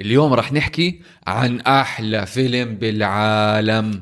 اليوم 0.00 0.34
رح 0.34 0.52
نحكي 0.52 1.00
عن 1.26 1.60
أحلى 1.60 2.26
فيلم 2.26 2.74
بالعالم. 2.74 4.00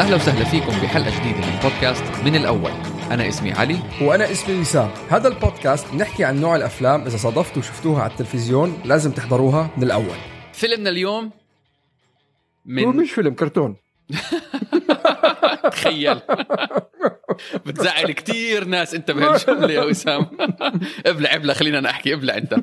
أهلا 0.00 0.16
وسهلا 0.16 0.44
فيكم 0.44 0.66
بحلقة 0.66 1.20
جديدة 1.20 1.38
من 1.38 1.58
بودكاست 1.62 2.04
من 2.24 2.36
الأول. 2.36 2.70
أنا 3.10 3.28
اسمي 3.28 3.52
علي. 3.52 3.78
وأنا 4.02 4.30
اسمي 4.32 4.60
وسام 4.60 4.90
هذا 5.10 5.28
البودكاست 5.28 5.94
نحكي 5.94 6.24
عن 6.24 6.40
نوع 6.40 6.56
الأفلام 6.56 7.02
إذا 7.02 7.16
صادفتوا 7.16 7.58
وشفتوها 7.58 8.02
على 8.02 8.10
التلفزيون 8.10 8.82
لازم 8.84 9.10
تحضروها 9.10 9.70
من 9.76 9.82
الأول. 9.82 10.16
فيلمنا 10.52 10.90
اليوم 10.90 11.24
هو 11.24 11.30
من 12.66 12.86
مش 12.86 13.12
فيلم 13.12 13.34
كرتون. 13.34 13.76
تخيل. 15.72 16.20
بتزعل 17.66 18.12
كتير 18.12 18.64
ناس. 18.64 18.94
انت 18.94 19.10
بهالجملة 19.10 19.72
يا 19.72 19.82
وسام. 19.82 20.26
ابلع 21.06 21.34
ابلع 21.34 21.54
خلينا 21.54 21.78
أنا 21.78 21.90
احكي 21.90 22.14
ابلع 22.14 22.36
انت. 22.36 22.54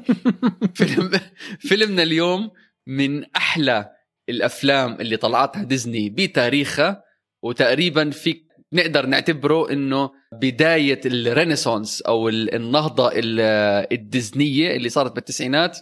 فيلم 0.75 1.11
فيلمنا 1.59 2.03
اليوم 2.03 2.49
من 2.87 3.23
أحلى 3.35 3.89
الأفلام 4.29 4.93
اللي 5.01 5.17
طلعتها 5.17 5.63
ديزني 5.63 6.09
بتاريخها 6.09 7.03
وتقريبا 7.43 8.09
فيك 8.09 8.47
نقدر 8.73 9.05
نعتبره 9.05 9.71
إنه 9.71 10.09
بداية 10.41 11.01
الرينيسانس 11.05 12.01
أو 12.01 12.29
ال- 12.29 12.55
النهضة 12.55 13.07
ال- 13.13 13.87
الديزنية 13.91 14.75
اللي 14.75 14.89
صارت 14.89 15.15
بالتسعينات. 15.15 15.77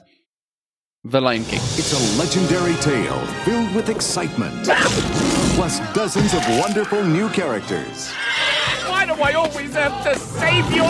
ذا 1.07 1.19
لاين 1.19 1.43
كينج 1.43 1.61
It's 1.61 1.93
a 1.93 2.01
legendary 2.21 2.75
tale 2.85 3.25
filled 3.45 3.71
with 3.77 3.89
excitement, 3.95 4.69
plus 5.58 5.80
dozens 5.94 6.32
of 6.34 6.42
wonderful 6.62 7.02
new 7.04 7.28
characters, 7.28 8.10
Why 8.90 9.02
do 9.06 9.14
I 9.28 9.32
always 9.42 9.72
have 9.74 9.94
to 10.06 10.12
save 10.18 10.66
you? 10.76 10.84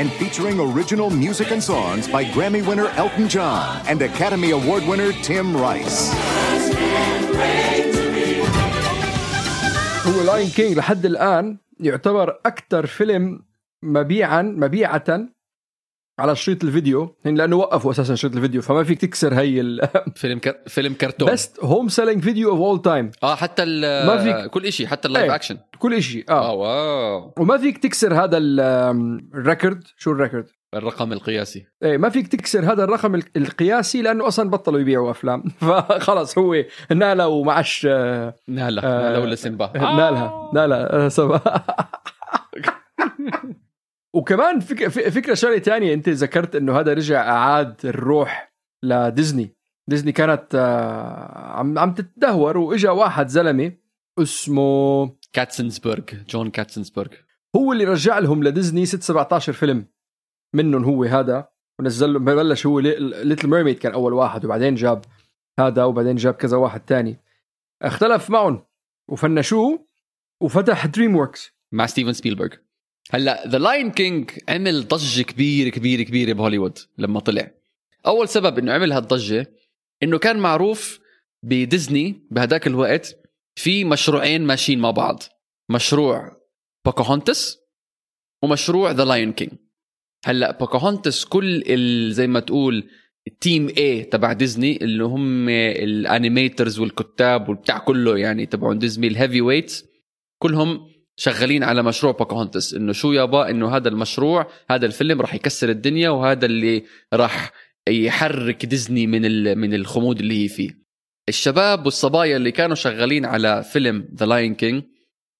and 0.00 0.12
featuring 0.20 0.60
original 0.60 1.08
music 1.10 1.50
and 1.54 1.62
songs 1.62 2.06
by 2.08 2.22
Grammy 2.24 2.62
winner 2.68 2.88
Elton 3.02 3.28
John 3.28 3.80
and 3.88 4.02
Academy 4.02 4.50
Award 4.50 4.82
winner 4.90 5.10
Tim 5.22 5.56
Rice. 5.56 6.12
هو 10.06 10.22
لاين 10.22 10.48
كينج 10.48 10.76
لحد 10.76 11.06
الان 11.06 11.56
يعتبر 11.80 12.38
اكثر 12.46 12.86
فيلم 12.86 13.42
مبيعا 13.82 14.42
مبيعة 14.42 15.18
على 16.19 16.35
شريط 16.35 16.63
الفيديو 16.63 17.15
هن 17.25 17.35
لأنه 17.35 17.55
وقفوا 17.55 17.91
أساسا 17.91 18.15
شريط 18.15 18.35
الفيديو 18.35 18.61
فما 18.61 18.83
فيك 18.83 19.01
تكسر 19.01 19.33
هي 19.33 19.79
فيلم 20.15 20.39
كر... 20.39 20.55
فيلم 20.67 20.93
كرتون. 20.93 21.29
Best 21.29 21.59
home 21.63 21.87
selling 21.89 22.23
video 22.23 22.49
of 22.49 22.59
all 22.59 22.81
time 22.81 23.11
آه 23.23 23.35
حتى 23.35 23.63
ال 23.63 24.07
ما 24.07 24.17
فيك- 24.17 24.49
كل 24.49 24.73
شيء 24.73 24.87
حتى 24.87 25.07
ال 25.07 25.11
live 25.11 25.25
إيه. 25.29 25.35
اكشن 25.35 25.57
كل 25.79 26.01
شيء 26.03 26.25
آه. 26.29 26.49
آه 26.49 26.53
wow. 26.53 27.33
وما 27.39 27.57
فيك 27.57 27.77
تكسر 27.77 28.13
هذا 28.23 28.37
ال- 28.37 28.59
ال 29.33 29.40
record 29.40 29.83
شو 29.97 30.11
ال 30.11 30.16
record 30.16 30.45
الرقم 30.73 31.13
القياسي. 31.13 31.65
إيه 31.83 31.97
ما 31.97 32.09
فيك 32.09 32.27
تكسر 32.27 32.71
هذا 32.73 32.83
الرقم 32.83 33.15
ال- 33.15 33.23
القياسي 33.37 34.01
لأنه 34.01 34.27
أصلا 34.27 34.49
بطلوا 34.49 34.79
يبيعوا 34.79 35.11
أفلام. 35.11 35.43
فخلص 35.61 36.37
هو 36.37 36.55
نالا 36.91 37.25
ومعش 37.25 37.87
آه، 37.89 38.35
نالا 38.47 38.81
آه، 38.85 39.01
نالا 39.11 39.17
ولا 39.23 39.35
سيمبا. 39.35 39.71
نالها 39.75 40.51
نالا 40.53 41.05
آه، 41.05 41.07
سبا 41.07 41.41
وكمان 44.13 44.59
فك... 44.59 44.87
فكرة 44.87 45.33
شغلة 45.33 45.57
تانية. 45.57 45.93
انت 45.93 46.09
ذكرت 46.09 46.55
انه 46.55 46.79
هذا 46.79 46.93
رجع 46.93 47.29
أعاد 47.29 47.85
الروح 47.85 48.53
لديزني. 48.83 49.55
ديزني 49.89 50.11
كانت 50.11 50.55
آه، 50.55 51.57
عم 51.57 51.79
عم 51.79 51.93
تتدهور 51.93 52.57
وإجا 52.57 52.89
واحد 52.89 53.27
زلمة 53.27 53.73
اسمه 54.19 55.05
كاتسنسبرغ 55.33 56.03
جون 56.29 56.49
كاتسنسبرغ. 56.49 57.11
هو 57.55 57.73
اللي 57.73 57.85
رجع 57.85 58.19
لهم 58.19 58.43
لديزني 58.43 58.85
6 58.85 59.01
17 59.01 59.53
فيلم. 59.53 59.85
منهم 60.55 60.83
هو 60.83 61.03
هذا. 61.03 61.47
ونزل 61.79 62.13
له 62.13 62.19
بلش 62.19 62.65
هو 62.65 62.79
Little 62.79 63.47
Mermaid 63.47 63.79
كان 63.79 63.91
أول 63.91 64.13
واحد 64.13 64.45
وبعدين 64.45 64.75
جاب 64.75 65.05
هذا 65.59 65.83
وبعدين 65.83 66.15
جاب 66.15 66.33
كذا 66.33 66.57
واحد 66.57 66.79
تاني. 66.79 67.19
اختلف 67.81 68.29
معهم 68.29 68.65
وفنشوه 69.09 69.87
وفتح 70.43 70.85
DreamWorks 70.85 71.51
مع 71.71 71.85
ستيفن 71.85 72.13
سبيلبرغ. 72.13 72.55
هلا 73.09 73.47
The 73.47 73.57
Lion 73.57 73.91
King 73.91 74.31
عمل 74.49 74.87
ضجة 74.87 75.21
كبيرة 75.21 75.69
كبيرة 75.69 76.03
كبيرة 76.03 76.33
بهوليوود 76.33 76.77
لما 76.97 77.19
طلع. 77.19 77.51
أول 78.05 78.29
سبب 78.29 78.59
إنه 78.59 78.73
عمل 78.73 78.91
هالضجة 78.91 79.53
إنه 80.03 80.17
كان 80.19 80.39
معروف 80.39 80.99
بديزني 81.43 82.27
بهداك 82.31 82.67
الوقت 82.67 83.15
في 83.55 83.83
مشروعين 83.85 84.41
ماشيين 84.41 84.79
مع 84.79 84.91
بعض. 84.91 85.23
مشروع 85.69 86.37
بوكاهونتس 86.85 87.57
ومشروع 88.43 88.91
The 88.91 89.05
Lion 89.05 89.33
King 89.33 89.51
هلا 90.25 90.57
بوكاهونتس 90.57 91.25
كل 91.25 91.63
ال- 91.67 92.13
زي 92.13 92.27
ما 92.27 92.39
تقول 92.39 92.89
ال 93.27 93.35
team 93.35 93.67
A 93.77 94.03
تبع 94.03 94.33
ديزني 94.33 94.77
اللي 94.83 95.03
هم 95.03 95.49
ال 95.49 95.62
animators 95.62 96.79
والكتاب 96.79 97.49
والبتاع 97.49 97.77
كله 97.77 98.17
يعني 98.17 98.45
تبعون 98.45 98.79
ديزني 98.79 99.07
ال 99.07 99.13
heavy 99.13 99.41
weights 99.41 99.85
كلهم 100.41 100.90
شغالين 101.15 101.63
على 101.63 101.83
مشروع 101.83 102.13
بوكاهونتس 102.13 102.73
إنه 102.73 102.93
شو 102.93 103.11
يابا؟ 103.11 103.49
إنه 103.49 103.75
هذا 103.75 103.89
المشروع 103.89 104.47
هذا 104.69 104.85
الفيلم 104.85 105.21
راح 105.21 105.35
يكسر 105.35 105.69
الدنيا 105.69 106.09
وهذا 106.09 106.45
اللي 106.45 106.83
راح 107.13 107.51
يحرك 107.89 108.65
ديزني 108.65 109.07
من 109.07 109.57
من 109.57 109.73
الخمود 109.73 110.19
اللي 110.19 110.43
هي 110.43 110.47
فيه. 110.47 110.81
الشباب 111.29 111.85
والصبايا 111.85 112.37
اللي 112.37 112.51
كانوا 112.51 112.75
شغالين 112.75 113.25
على 113.25 113.63
فيلم 113.63 114.09
The 114.15 114.25
Lion 114.25 114.55
King 114.55 114.83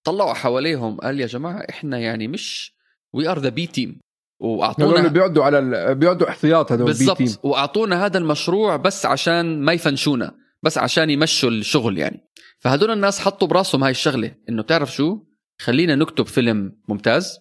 طلعوا 0.03 0.33
حواليهم 0.33 0.97
قال 0.97 1.19
يا 1.19 1.25
جماعة 1.25 1.65
إحنا 1.69 1.99
يعني 1.99 2.27
مش 2.27 2.73
we 3.13 3.27
are 3.27 3.39
the 3.39 3.49
B 3.49 3.67
team 3.67 3.99
هذول 4.41 4.59
واعطونا 4.59 5.07
بيقعدوا 5.07 5.43
على 5.43 5.59
ال... 5.59 5.95
بيقعدوا 5.95 6.29
احتياط 6.29 6.71
هذول 6.71 6.95
team 6.95 7.07
بالضبط. 7.07 7.45
وأعطونا 7.45 8.05
هذا 8.05 8.17
المشروع 8.17 8.75
بس 8.75 9.05
عشان 9.05 9.61
ما 9.61 9.73
يفنشونا 9.73 10.35
بس 10.63 10.77
عشان 10.77 11.09
يمشوا 11.09 11.49
الشغل 11.49 11.97
يعني. 11.97 12.19
فهدول 12.59 12.91
الناس 12.91 13.19
حطوا 13.19 13.47
براسهم 13.47 13.83
هاي 13.83 13.91
الشغلة 13.91 14.35
إنه 14.49 14.63
بتعرف 14.63 14.95
شو؟ 14.95 15.19
خلينا 15.61 15.95
نكتب 15.95 16.25
فيلم 16.25 16.75
ممتاز 16.87 17.39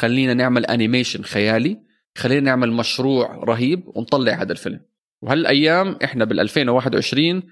خلينا 0.00 0.34
نعمل 0.34 0.66
animation 0.66 1.22
خيالي 1.22 1.82
خلينا 2.18 2.40
نعمل 2.40 2.72
مشروع 2.72 3.36
رهيب 3.36 3.82
ونطلع 3.96 4.32
هذا 4.32 4.52
الفيلم. 4.52 4.80
وهالأيام 5.22 5.98
إحنا 6.04 6.24
بال 6.24 6.40
2021 6.40 7.42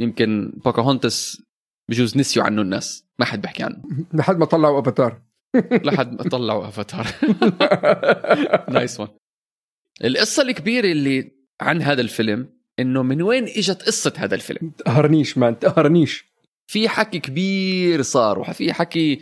يمكن 0.00 0.52
بوكاهونتس 0.64 1.42
بجوز 1.88 2.16
نسيوا 2.16 2.44
عنه 2.44 2.62
الناس 2.62 3.06
ما 3.18 3.24
حد 3.24 3.40
بحكي 3.42 3.62
عنه. 3.62 3.82
لحد 4.14 4.38
ما 4.38 4.44
طلعوا 4.44 4.80
افاتار 4.80 5.22
لحد 5.86 6.12
ما 6.12 6.22
طلعوا 6.22 6.68
افاتار 6.68 7.06
nice 8.70 9.00
one 9.00 9.08
القصة 10.04 10.42
الكبيرة 10.42 10.92
اللي 10.92 11.32
عن 11.60 11.82
هذا 11.82 12.00
الفيلم 12.00 12.48
إنه 12.78 13.02
من 13.02 13.22
وين 13.22 13.44
إجت 13.44 13.82
قصة 13.82 14.12
هذا 14.16 14.34
الفيلم؟ 14.34 14.70
تقهرنيش 14.78 15.38
man 15.38 15.58
تقهرنيش 15.58 16.24
في 16.66 16.88
حكي 16.88 17.18
كبير 17.18 18.02
صار 18.02 18.38
وفي 18.38 18.72
حكي 18.72 19.20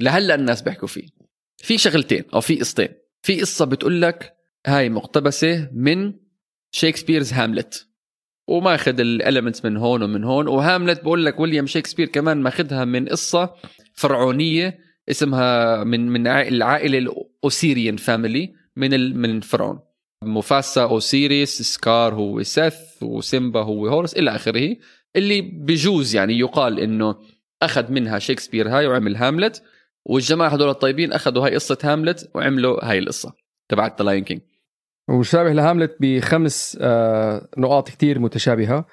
لهلا 0.00 0.34
الناس 0.34 0.62
بيحكوا 0.62 0.88
فيه. 0.88 1.08
في 1.56 1.78
شغلتين 1.78 2.24
أو 2.34 2.40
في 2.40 2.56
قصتين. 2.60 2.88
في 3.22 3.40
قصة 3.40 3.64
بتقول 3.64 4.02
لك 4.02 4.36
هاي 4.66 4.88
مقتبسة 4.88 5.70
من 5.72 6.12
Shakespeare's 6.70 7.32
Hamlet 7.32 7.86
وماخذ 8.48 9.00
ال 9.00 9.07
elements 9.07 9.64
من 9.64 9.76
هون 9.76 10.02
ومن 10.02 10.24
هون. 10.24 10.48
وهاملت 10.48 11.02
بقول 11.02 11.24
لك 11.24 11.40
ويليام 11.40 11.66
شكسبير 11.66 12.06
كمان 12.08 12.36
ماخذها 12.42 12.84
من 12.84 13.08
قصة 13.08 13.54
فرعونية 13.94 14.78
اسمها 15.10 15.84
من 15.84 16.08
من 16.08 16.26
عائل- 16.28 16.54
العائلة 16.54 16.98
ال 16.98 17.10
Osirian 17.10 17.96
family 17.96 18.52
من 18.76 19.16
من 19.16 19.40
فرعون 19.40 19.78
موفاسا 20.24 20.82
أوسيريس 20.82 21.62
سكار 21.62 22.14
هو 22.14 22.42
سيث 22.42 22.74
وسيمبا 23.02 23.62
هو 23.62 23.88
هورس 23.88 24.14
إلى 24.14 24.34
آخره. 24.34 24.76
اللي 25.16 25.40
بجوز 25.40 26.14
يعني 26.14 26.38
يقال 26.38 26.80
إنه 26.80 27.16
أخذ 27.62 27.92
منها 27.92 28.18
شكسبير 28.18 28.68
هاي 28.68 28.86
وعمل 28.86 29.16
هاملت 29.16 29.62
والجماعة 30.08 30.48
هذول 30.48 30.68
الطيبين 30.68 31.12
أخذوا 31.12 31.46
هاي 31.46 31.54
قصة 31.54 31.78
هاملت 31.84 32.30
وعملوا 32.34 32.90
هاي 32.90 32.98
القصة 32.98 33.32
تبعت 33.68 34.02
The 34.02 34.06
Lion 34.06 34.24
King 34.24 34.40
وشابه 35.08 35.52
لهاملت 35.52 35.96
بخمس 36.00 36.78
آه، 36.80 37.48
نقاط 37.58 37.88
كتير 37.88 38.18
متشابهة 38.18 38.86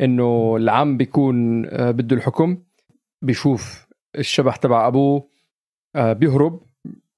إنه 0.00 0.56
العم 0.56 0.96
بيكون 0.96 1.66
آه، 1.66 1.90
بده 1.90 2.16
الحكم 2.16 2.62
بيشوف 3.22 3.86
الشبح 4.18 4.56
تبع 4.56 4.86
أبوه 4.86 5.28
آه، 5.96 6.12
بيهرب 6.12 6.66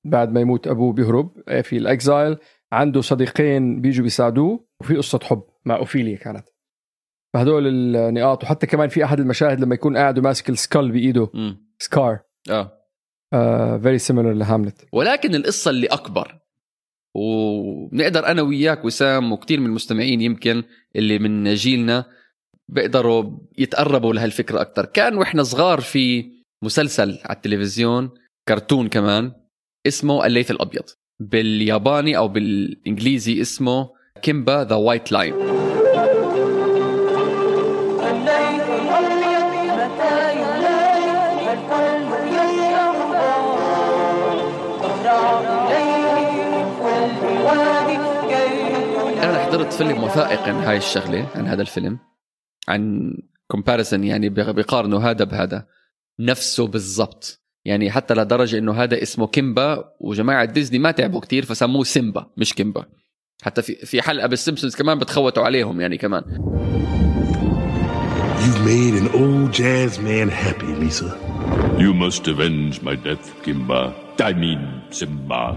بعد 0.04 0.32
ما 0.32 0.40
يموت 0.40 0.68
أبوه 0.68 0.92
بيهرب 0.92 1.30
في 1.62 1.76
ال 1.76 1.86
exile 1.86 2.38
عنده 2.72 3.00
صديقين 3.00 3.80
بيجوا 3.80 4.02
بيساعدوه 4.02 4.66
وفي 4.80 4.96
قصة 4.96 5.20
حب 5.22 5.42
مع 5.64 5.76
أوفيليا 5.76 6.16
كانت. 6.16 6.48
فهدول 7.34 7.66
النقاط 7.66 8.44
وحتى 8.44 8.66
كمان 8.66 8.88
في 8.88 9.04
أحد 9.04 9.20
المشاهد 9.20 9.60
لما 9.60 9.74
يكون 9.74 9.96
قاعد 9.96 10.18
وماسك 10.18 10.50
ال 10.50 10.57
skull 10.57 10.92
بإيده. 10.92 11.30
امم 11.34 11.66
سكار. 11.78 12.18
آه. 12.50 12.85
very 13.82 13.98
similar 13.98 14.32
لهاملت 14.32 14.86
ولكن 14.92 15.34
القصة 15.34 15.70
اللي 15.70 15.86
أكبر 15.86 16.38
وبنقدر 17.14 18.26
أنا 18.26 18.42
وياك 18.42 18.84
وسام 18.84 19.32
وكثير 19.32 19.60
من 19.60 19.66
المستمعين 19.66 20.20
يمكن 20.20 20.62
اللي 20.96 21.18
من 21.18 21.54
جيلنا 21.54 22.04
بيقدروا 22.68 23.38
يتقربوا 23.58 24.14
لهالفكرة 24.14 24.60
أكثر 24.60 24.84
كان 24.84 25.16
وإحنا 25.16 25.42
صغار 25.42 25.80
في 25.80 26.32
مسلسل 26.62 27.18
على 27.24 27.36
التلفزيون 27.36 28.10
كرتون 28.48 28.88
كمان 28.88 29.32
اسمه 29.86 30.26
الليث 30.26 30.50
الأبيض. 30.50 30.82
بالياباني 31.20 32.16
أو 32.16 32.28
بالإنجليزي 32.28 33.40
اسمه 33.40 33.90
Kimba 34.22 34.64
the 34.64 34.76
White 34.76 35.12
Lion. 35.12 35.34
فيلم 49.78 50.04
وثائقي 50.04 50.50
عن 50.50 50.64
هاي 50.64 50.76
الشغلة 50.76 51.28
عن 51.34 51.46
هذا 51.46 51.62
الفيلم. 51.62 51.98
عن 52.68 53.12
comparison 53.48 54.04
يعني 54.04 54.28
بيق- 54.28 54.50
بيقارنوا 54.50 55.00
هذا 55.00 55.24
بهذا. 55.24 55.66
نفسه 56.20 56.66
بالضبط. 56.66 57.42
يعني 57.64 57.90
حتى 57.90 58.14
لدرجة 58.14 58.58
إنه 58.58 58.72
هذا 58.72 59.02
اسمه 59.02 59.26
كيمبا 59.26 59.84
وجماعة 60.00 60.44
ديزني 60.44 60.78
ما 60.78 60.90
تعبوا 60.90 61.20
كتير 61.20 61.44
فسموه 61.44 61.84
سيمبا 61.84 62.26
مش 62.36 62.54
كيمبا. 62.54 62.84
حتى 63.42 63.62
في 63.62 63.74
في 63.74 64.02
حلقة 64.02 64.26
بالسيمبسونز 64.26 64.76
كمان 64.76 64.98
بتخوتوا 64.98 65.42
عليهم 65.44 65.80
يعني 65.80 65.96
كمان. 65.98 66.22
You've 68.42 68.62
made 68.64 68.94
an 69.02 69.08
old 69.22 69.52
jazz 69.52 69.98
man 69.98 70.28
happy, 70.44 70.72
Lisa. 70.82 71.10
You 71.82 71.92
must 72.04 72.22
avenge 72.28 72.74
my 72.88 72.94
death, 73.06 73.26
Kimba. 73.44 74.05
Mean, 74.16 74.90
Simba. 74.90 75.54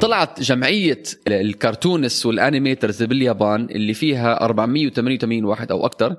طلعت 0.00 0.42
جمعية 0.42 1.02
ال 1.28 1.39
cartoons 1.39 2.26
وال 2.26 2.40
animators 2.40 3.02
باليابان 3.02 3.64
اللي 3.70 3.94
فيها 3.94 4.44
488 4.44 5.44
واحد 5.44 5.70
أو 5.70 5.86
أكثر 5.86 6.16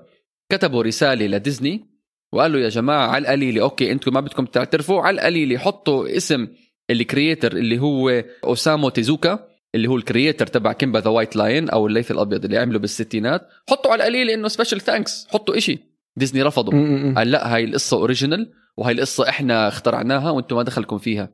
كتبوا 0.52 0.84
رسالة 0.84 1.28
لديزني 1.28 1.86
وقالوا 2.34 2.60
يا 2.60 2.70
جماعة 2.70 3.08
على 3.08 3.22
القليلة 3.22 3.62
okay 3.62 3.92
أنتم 3.92 4.14
ما 4.14 4.20
بدكم 4.20 4.46
تعترفوا 4.46 5.02
على 5.02 5.16
القليلة 5.16 5.58
حطوا 5.58 6.18
اسم 6.18 6.48
ال 6.90 6.98
creator 6.98 7.52
اللي 7.52 7.80
هو 7.80 8.24
أوسامو 8.44 8.90
تيزوكا 8.90 9.48
اللي 9.76 9.88
هو 9.88 9.96
ال 9.96 10.02
creator 10.02 10.48
تبع 10.48 10.74
كيمبا 10.74 11.00
the 11.00 11.10
White 11.10 11.36
Lion 11.36 11.70
أو 11.70 11.88
الليث 11.88 12.12
الأبيض 12.12 12.46
اللي 12.46 12.58
عمله 12.58 12.80
بالستينات. 12.80 13.48
حطوا 13.70 13.92
على 13.92 14.04
القليلة 14.04 14.34
إنه 14.34 14.48
special 14.48 14.82
thanks 14.82 15.28
حطوا 15.30 15.58
إشي. 15.58 15.80
ديزني 16.18 16.42
رفضوا. 16.44 16.74
قال 17.14 17.32
لا 17.32 17.56
هاي 17.56 17.64
القصة 17.64 17.98
original 17.98 18.52
وهاي 18.78 18.94
القصة 18.94 19.30
إحنا 19.30 19.68
اخترعناها 19.68 20.32
وأنتم 20.32 20.56
ما 20.56 20.64
دخلكم 20.64 20.98
فيها. 20.98 21.30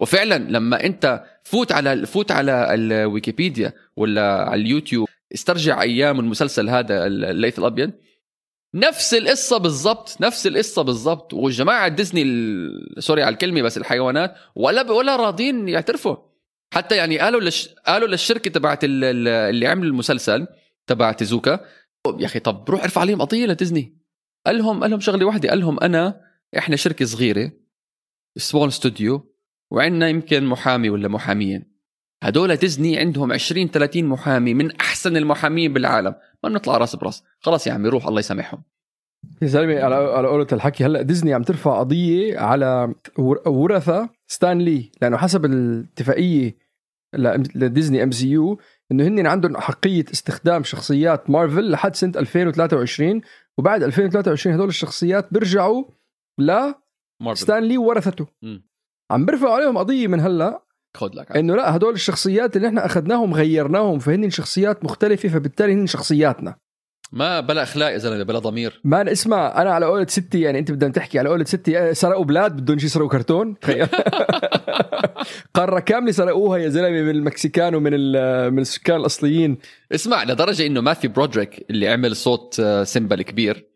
وفعلا 0.00 0.38
لما 0.38 0.84
أنت 0.84 1.24
فوت 1.44 1.72
على 1.72 2.06
فوت 2.06 2.30
على 2.30 2.74
الويكيبيديا 2.74 3.72
ولا 3.96 4.42
على 4.50 4.60
اليوتيوب 4.62 5.08
استرجع 5.34 5.82
أيام 5.82 6.20
المسلسل 6.20 6.68
هذا 6.68 7.06
الليث 7.06 7.58
الأبيض. 7.58 7.92
نفس 8.74 9.14
القصة 9.14 9.58
بالضبط 9.58 10.16
نفس 10.20 10.46
القصة 10.46 10.82
بالضبط. 10.82 11.34
والجماعه 11.34 11.88
ديزني 11.88 12.24
sorry 12.98 13.22
على 13.22 13.32
الكلمة 13.32 13.62
بس 13.62 13.78
الحيوانات 13.78 14.34
ولا 14.54 14.90
ولا 14.90 15.16
راضين 15.16 15.68
يعترفوا. 15.68 16.16
حتى 16.74 16.96
يعني 16.96 17.18
قالوا 17.18 17.40
لش 17.40 17.68
قالوا 17.86 18.08
للشركة 18.08 18.50
تبعت 18.50 18.84
ال- 18.84 19.04
ال- 19.04 19.28
اللي 19.28 19.66
عملوا 19.66 19.90
المسلسل 19.90 20.46
تبع 20.86 21.12
تيزوكا 21.12 21.60
يا 22.18 22.26
أخي 22.26 22.38
طب 22.40 22.70
روح 22.70 22.82
ارفع 22.82 23.00
عليهم 23.00 23.22
قضية 23.22 23.46
لديزني. 23.46 23.98
قال 24.46 24.58
لهم 24.58 24.80
قال 24.82 24.90
لهم 24.90 25.00
شغلة 25.00 25.26
واحدة 25.26 25.48
قال 25.48 25.60
لهم 25.60 25.80
أنا 25.80 26.20
إحنا 26.58 26.76
شركة 26.76 27.04
صغيرة 27.04 27.52
small 28.36 28.72
studio 28.72 29.34
وعندنا 29.70 30.08
يمكن 30.08 30.44
محامي 30.44 30.90
ولا 30.90 31.08
محاميين. 31.08 31.64
هدول 32.22 32.56
ديزني 32.56 32.98
عندهم 32.98 33.32
20 33.32 33.68
30 33.70 34.04
محامي 34.04 34.54
من 34.54 34.76
أحسن 34.76 35.16
المحامين 35.16 35.72
بالعالم. 35.72 36.14
ما 36.44 36.48
بنطلع 36.48 36.76
راس 36.76 36.96
براس. 36.96 37.24
خلاص 37.40 37.66
يا 37.66 37.72
عمي 37.72 37.88
روح 37.88 38.06
الله 38.06 38.18
يسامحهم. 38.20 38.62
يا 39.42 39.46
زلمه 39.46 39.80
على 39.80 39.94
على 39.94 40.28
قولة 40.28 40.46
الحكي. 40.52 40.84
هلأ 40.84 41.02
ديزني 41.02 41.34
عم 41.34 41.42
ترفع 41.42 41.78
قضية 41.78 42.38
على 42.38 42.94
ور- 43.18 43.48
ورثة 43.48 44.08
ستان 44.26 44.58
لي 44.58 44.90
لأنه 45.02 45.16
حسب 45.16 45.44
الاتفاقية 45.44 46.56
ل- 47.14 47.42
لديزني 47.54 48.02
MCU 48.02 48.58
إنه 48.92 49.06
هن 49.06 49.26
عندهم 49.26 49.56
حقية 49.56 50.04
استخدام 50.12 50.62
شخصيات 50.62 51.30
مارفل 51.30 51.70
لحد 51.70 51.96
سنة 51.96 52.12
2023 52.16 53.20
وبعد 53.58 53.82
2023 53.82 54.54
هدول 54.54 54.68
الشخصيات 54.68 55.32
بيرجعوا 55.32 55.84
ل 56.38 56.72
مارفل. 57.22 57.40
ستان 57.40 57.62
لي 57.64 57.78
وورثته. 57.78 58.26
عم 59.10 59.26
بيرفعوا 59.26 59.54
عليهم 59.54 59.78
قضية 59.78 60.06
من 60.06 60.20
هلا. 60.20 60.62
خذ 60.96 61.10
لك. 61.14 61.36
إنه 61.36 61.56
لا 61.56 61.76
هدول 61.76 61.94
الشخصيات 61.94 62.56
اللي 62.56 62.68
إحنا 62.68 62.86
أخذناهم 62.86 63.34
غيرناهم 63.34 63.98
فهن 63.98 64.30
شخصيات 64.30 64.84
مختلفة 64.84 65.28
فبالتالي 65.28 65.72
هن 65.72 65.86
شخصياتنا. 65.86 66.56
ما 67.12 67.40
بلا 67.40 67.62
أخلاق 67.62 67.92
يا 67.92 67.98
زلمة 67.98 68.22
بلا 68.22 68.38
ضمير. 68.38 68.80
ما 68.84 69.12
اسمع 69.12 69.62
أنا 69.62 69.70
على 69.70 69.86
قولة 69.86 70.06
ستي 70.06 70.40
يعني 70.40 70.58
أنت 70.58 70.70
بدنا 70.70 70.92
تحكي 70.92 71.18
على 71.18 71.28
قولة 71.28 71.44
ستي 71.44 71.78
آه، 71.78 71.92
سرقوا 71.92 72.24
بلاد 72.24 72.56
بدهم 72.56 72.76
يسرقوا 72.76 73.08
كرتون. 73.08 73.54
قارة 75.54 75.80
كاملة 75.80 76.12
سرقوها 76.12 76.58
يا 76.58 76.68
زلمة 76.68 77.02
من 77.02 77.10
المكسيكان 77.10 77.74
ومن 77.74 77.92
من 78.52 78.58
السكان 78.58 78.96
الأصليين. 78.96 79.58
اسمع 79.92 80.24
لدرجة 80.24 80.66
إنه 80.66 80.80
ماثيو 80.80 81.10
برودريك 81.10 81.66
اللي 81.70 81.88
عمل 81.88 82.16
صوت 82.16 82.56
آه، 82.60 82.84
سيمبا 82.84 83.14
الكبير 83.14 83.68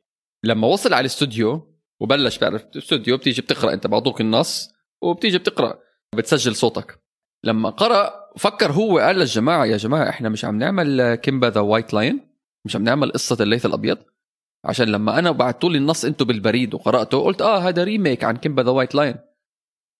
لما 0.44 0.67
وصل 0.67 0.94
على 0.94 1.00
الاستوديو 1.00 1.76
وبلش 2.00 2.38
بعرف 2.38 2.64
الاستوديو 2.75 3.17
بتيجي 3.17 3.43
بتقرأ 3.43 3.73
أنت 3.73 3.87
بعطوك 3.87 4.20
النص 4.20 4.73
وبتيجي 5.03 5.39
بتقرأ 5.39 5.79
بتسجل 6.15 6.57
صوتك. 6.57 7.03
لما 7.45 7.71
قرأ 7.71 8.13
فكر 8.37 8.73
هو 8.73 8.99
قال 8.99 9.17
للجماعه 9.17 9.65
يا 9.65 9.77
جماعة 9.77 10.09
إحنا 10.09 10.29
مش 10.29 10.45
عم 10.45 10.59
نعمل 10.59 11.15
كيمبا 11.15 11.47
the 11.47 11.61
White 11.61 11.94
Lion 11.94 12.21
مش 12.65 12.77
عم 12.77 12.85
نعمل 12.85 13.13
قصة 13.13 13.37
الليث 13.41 13.67
الأبيض؟ 13.67 13.99
عشان 14.65 14.89
لما 14.89 15.19
أنا 15.19 15.31
بعثتوا 15.31 15.71
لي 15.71 15.79
النص 15.79 16.05
أنتم 16.05 16.25
بالبريد 16.25 16.75
وقرأته 16.75 17.25
قلت 17.25 17.43
آه 17.43 17.59
هذا 17.59 17.85
remake 17.85 18.25
عن 18.25 18.37
كيمبا 18.37 18.63
the 18.62 18.71
White 18.71 18.94
Lion 18.94 19.15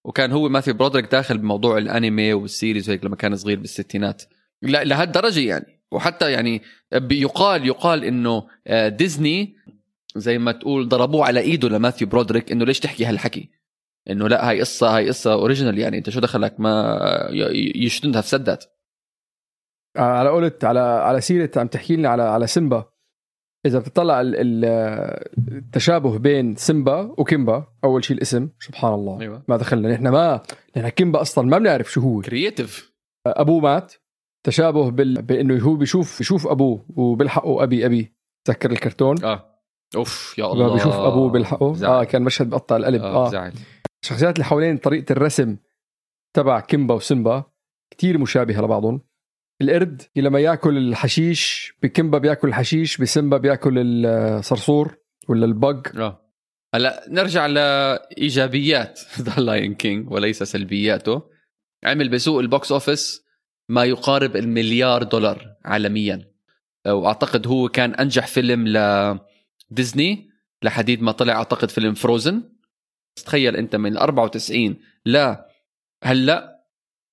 وكان 0.05 0.33
هو 0.33 0.49
ماثيو 0.49 0.75
برودريك 0.75 1.13
داخل 1.13 1.39
بموضوع 1.39 1.79
الانمي 1.79 2.33
وال 2.33 2.47
series 2.47 2.89
وهيك 2.89 3.05
لما 3.05 3.17
كان 3.17 3.37
صغير 3.37 3.59
بالستينات. 3.59 4.23
لهالدرجة 4.63 5.41
يعني. 5.41 5.83
وحتى 5.93 6.33
يعني 6.33 6.63
يقال 7.11 7.67
يقال 7.67 8.05
إنه 8.05 8.49
آه، 8.67 8.89
ديزني 8.89 9.57
زي 10.17 10.39
ما 10.39 10.53
تقول 10.53 10.89
ضربوه 10.89 11.27
على 11.27 11.41
إيده 11.41 11.69
لماثيو 11.69 12.09
برودريك 12.09 12.53
إنه 12.53 12.65
ليش 12.65 12.81
تحكي 12.81 13.05
هالحكي؟ 13.05 13.51
إنه 14.11 14.29
لا 14.29 14.49
هاي 14.49 14.61
قصة 14.61 14.97
هاي 14.97 15.09
قصة 15.09 15.33
original 15.33 15.79
يعني 15.79 15.99
أنت 15.99 16.11
شو 16.11 16.21
دخلك؟ 16.21 16.61
ما 16.61 16.99
ي- 17.31 17.85
يشتنها 17.85 18.21
في 18.21 18.29
سدات 18.29 18.65
آه، 19.97 20.01
على 20.01 20.29
قولة 20.29 20.53
على 20.63 20.81
على 20.81 21.21
سيرة 21.21 21.51
عم 21.57 21.67
تحكي 21.67 21.97
لنا 21.97 22.09
على 22.09 22.23
على 22.23 22.47
سيمبا. 22.47 22.85
إذا 23.67 23.79
بتطلع 23.79 24.21
ال- 24.21 24.37
ال- 24.37 24.65
التشابه 25.53 26.19
بين 26.19 26.57
سيمبا 26.57 27.15
وكيمبا 27.19 27.67
أول 27.85 28.05
شيء 28.05 28.17
الاسم 28.17 28.49
سبحان 28.61 28.95
الله. 28.95 29.21
أيوة. 29.21 29.43
ما 29.49 29.57
دخلنا 29.57 29.93
نحن 29.93 30.09
ما 30.09 30.41
نحن 30.77 30.89
كيمبا 30.89 31.21
أصلا 31.21 31.49
ما 31.49 31.59
بنعرف 31.59 31.93
شو 31.93 32.01
هو. 32.01 32.21
creative 32.21 32.93
أبوه 33.27 33.61
مات. 33.61 33.95
تشابه 34.47 34.91
بال... 34.91 35.23
بإنه 35.23 35.59
هو 35.65 35.75
بيشوف 35.77 36.19
بيشوف 36.19 36.47
أبوه 36.47 36.85
وبيلحقه 36.97 37.63
أبي 37.63 37.87
أبي. 37.87 38.15
تذكر 38.47 38.71
الكرتون؟ 38.71 39.25
آه. 39.25 39.49
أوف 39.97 40.35
يا 40.39 40.53
الله 40.53 40.73
بيشوف 40.73 40.95
أبوه 40.95 41.31
بيلحقه؟ 41.31 41.75
زعل. 41.75 41.91
آه 41.91 42.05
كان 42.05 42.23
مشهد 42.23 42.51
بقطع 42.51 42.77
القلب. 42.77 43.03
آه. 43.03 43.29
زعل. 43.31 43.53
الشخصيات 44.03 44.35
اللي 44.35 44.45
حوالين 44.45 44.79
طريقة 44.79 45.13
الرسم 45.13 45.57
تبع 46.35 46.61
كيمبا 46.61 46.95
وسيمبا 46.95 47.45
كتير 47.91 48.19
مشابهة 48.19 48.61
لبعضهم. 48.61 49.01
القرد 49.63 50.03
لما 50.17 50.41
يأكل 50.41 50.79
الحشيش 50.79 51.75
بكيمبا 51.83 52.19
بيأكل 52.19 52.49
الحشيش 52.49 52.99
بسيمبا 52.99 53.37
بيأكل 53.37 54.07
الصرصور 54.07 54.97
ولا 55.29 55.47
البق. 55.47 55.97
آه. 55.97 56.33
هلا 56.75 57.05
نرجع 57.09 57.47
لإيجابيات 57.47 59.01
The 59.21 59.43
Lion 59.43 59.75
King 59.75 60.11
وليس 60.11 60.43
سلبياته. 60.43 61.23
عمل 61.85 62.09
بسوق 62.09 62.41
ال 62.41 62.49
box 62.49 62.73
office 62.73 63.25
ما 63.69 63.85
يقارب 63.85 64.37
المليار 64.37 65.03
دولار 65.03 65.57
عالميا. 65.65 66.33
وأعتقد 66.87 67.47
هو 67.47 67.69
كان 67.69 67.95
أنجح 67.95 68.27
فيلم 68.27 68.69
لديزني 68.69 70.31
لحديد 70.63 71.03
ما 71.03 71.13
طلع 71.13 71.33
أعتقد 71.33 71.71
فيلم 71.71 71.95
Frozen 71.95 72.52
تخيل 73.17 73.57
أنت 73.57 73.77
من 73.77 73.93
ال 73.93 73.99
94 73.99 74.77
لا 75.05 75.49
هلأ 76.05 76.63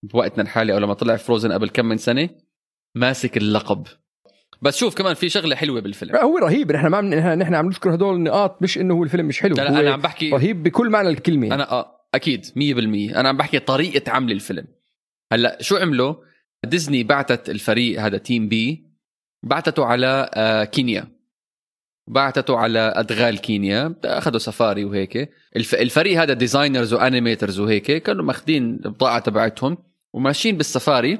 بوقتنا 0.03 0.43
الحالي 0.43 0.73
أو 0.73 0.77
لما 0.77 0.93
طلع 0.93 1.15
Frozen 1.15 1.51
قبل 1.51 1.69
كم 1.69 1.85
من 1.85 1.97
سنة 1.97 2.29
ماسك 2.95 3.37
اللقب. 3.37 3.87
بس 4.61 4.77
شوف 4.77 4.95
كمان 4.95 5.13
في 5.13 5.29
شغلة 5.29 5.55
حلوة 5.55 5.81
بالفيلم. 5.81 6.15
هو 6.15 6.37
رهيب. 6.37 6.71
نحن 6.71 6.87
ما 6.87 6.97
عم 6.97 7.13
نحن 7.13 7.55
عم 7.55 7.65
نذكر 7.67 7.95
هدول 7.95 8.15
النقاط 8.15 8.61
مش 8.61 8.77
إنه 8.77 8.93
هو 8.93 9.03
الفيلم 9.03 9.25
مش 9.25 9.41
حلو. 9.41 9.55
لا 9.55 9.61
لا 9.61 9.79
أنا 9.79 9.93
عم 9.93 10.01
بحكي 10.01 10.29
رهيب 10.29 10.63
بكل 10.63 10.89
معنى 10.89 11.09
الكلمة. 11.09 11.55
أنا 11.55 11.71
آه 11.71 12.05
أكيد 12.15 12.45
100% 12.45 12.49
أنا 13.17 13.29
عم 13.29 13.37
بحكي 13.37 13.59
طريقة 13.59 14.11
عمل 14.11 14.31
الفيلم. 14.31 14.67
هلأ 15.33 15.57
شو 15.61 15.77
عملوا؟ 15.77 16.15
ديزني 16.65 17.03
بعتت 17.03 17.49
الفريق 17.49 18.01
هذا 18.01 18.17
team 18.17 18.49
B 18.49 18.89
بعتته 19.43 19.85
على 19.85 20.29
آه 20.33 20.63
كينيا. 20.63 21.18
بعتته 22.09 22.57
على 22.57 22.93
أدغال 22.95 23.37
كينيا 23.37 23.95
أخذوا 24.05 24.39
سفاري 24.39 24.85
وهيك. 24.85 25.29
الف... 25.55 25.75
الفريق 25.75 26.21
هذا 26.21 26.33
designers 26.33 26.93
و 26.93 27.00
animators 27.00 27.59
وهيك 27.59 27.91
كانوا 27.91 28.25
ماخذين 28.25 28.63
البضاعة 28.85 29.19
تبعتهم 29.19 29.77
وماشيين 30.13 30.57
بالسفاري 30.57 31.19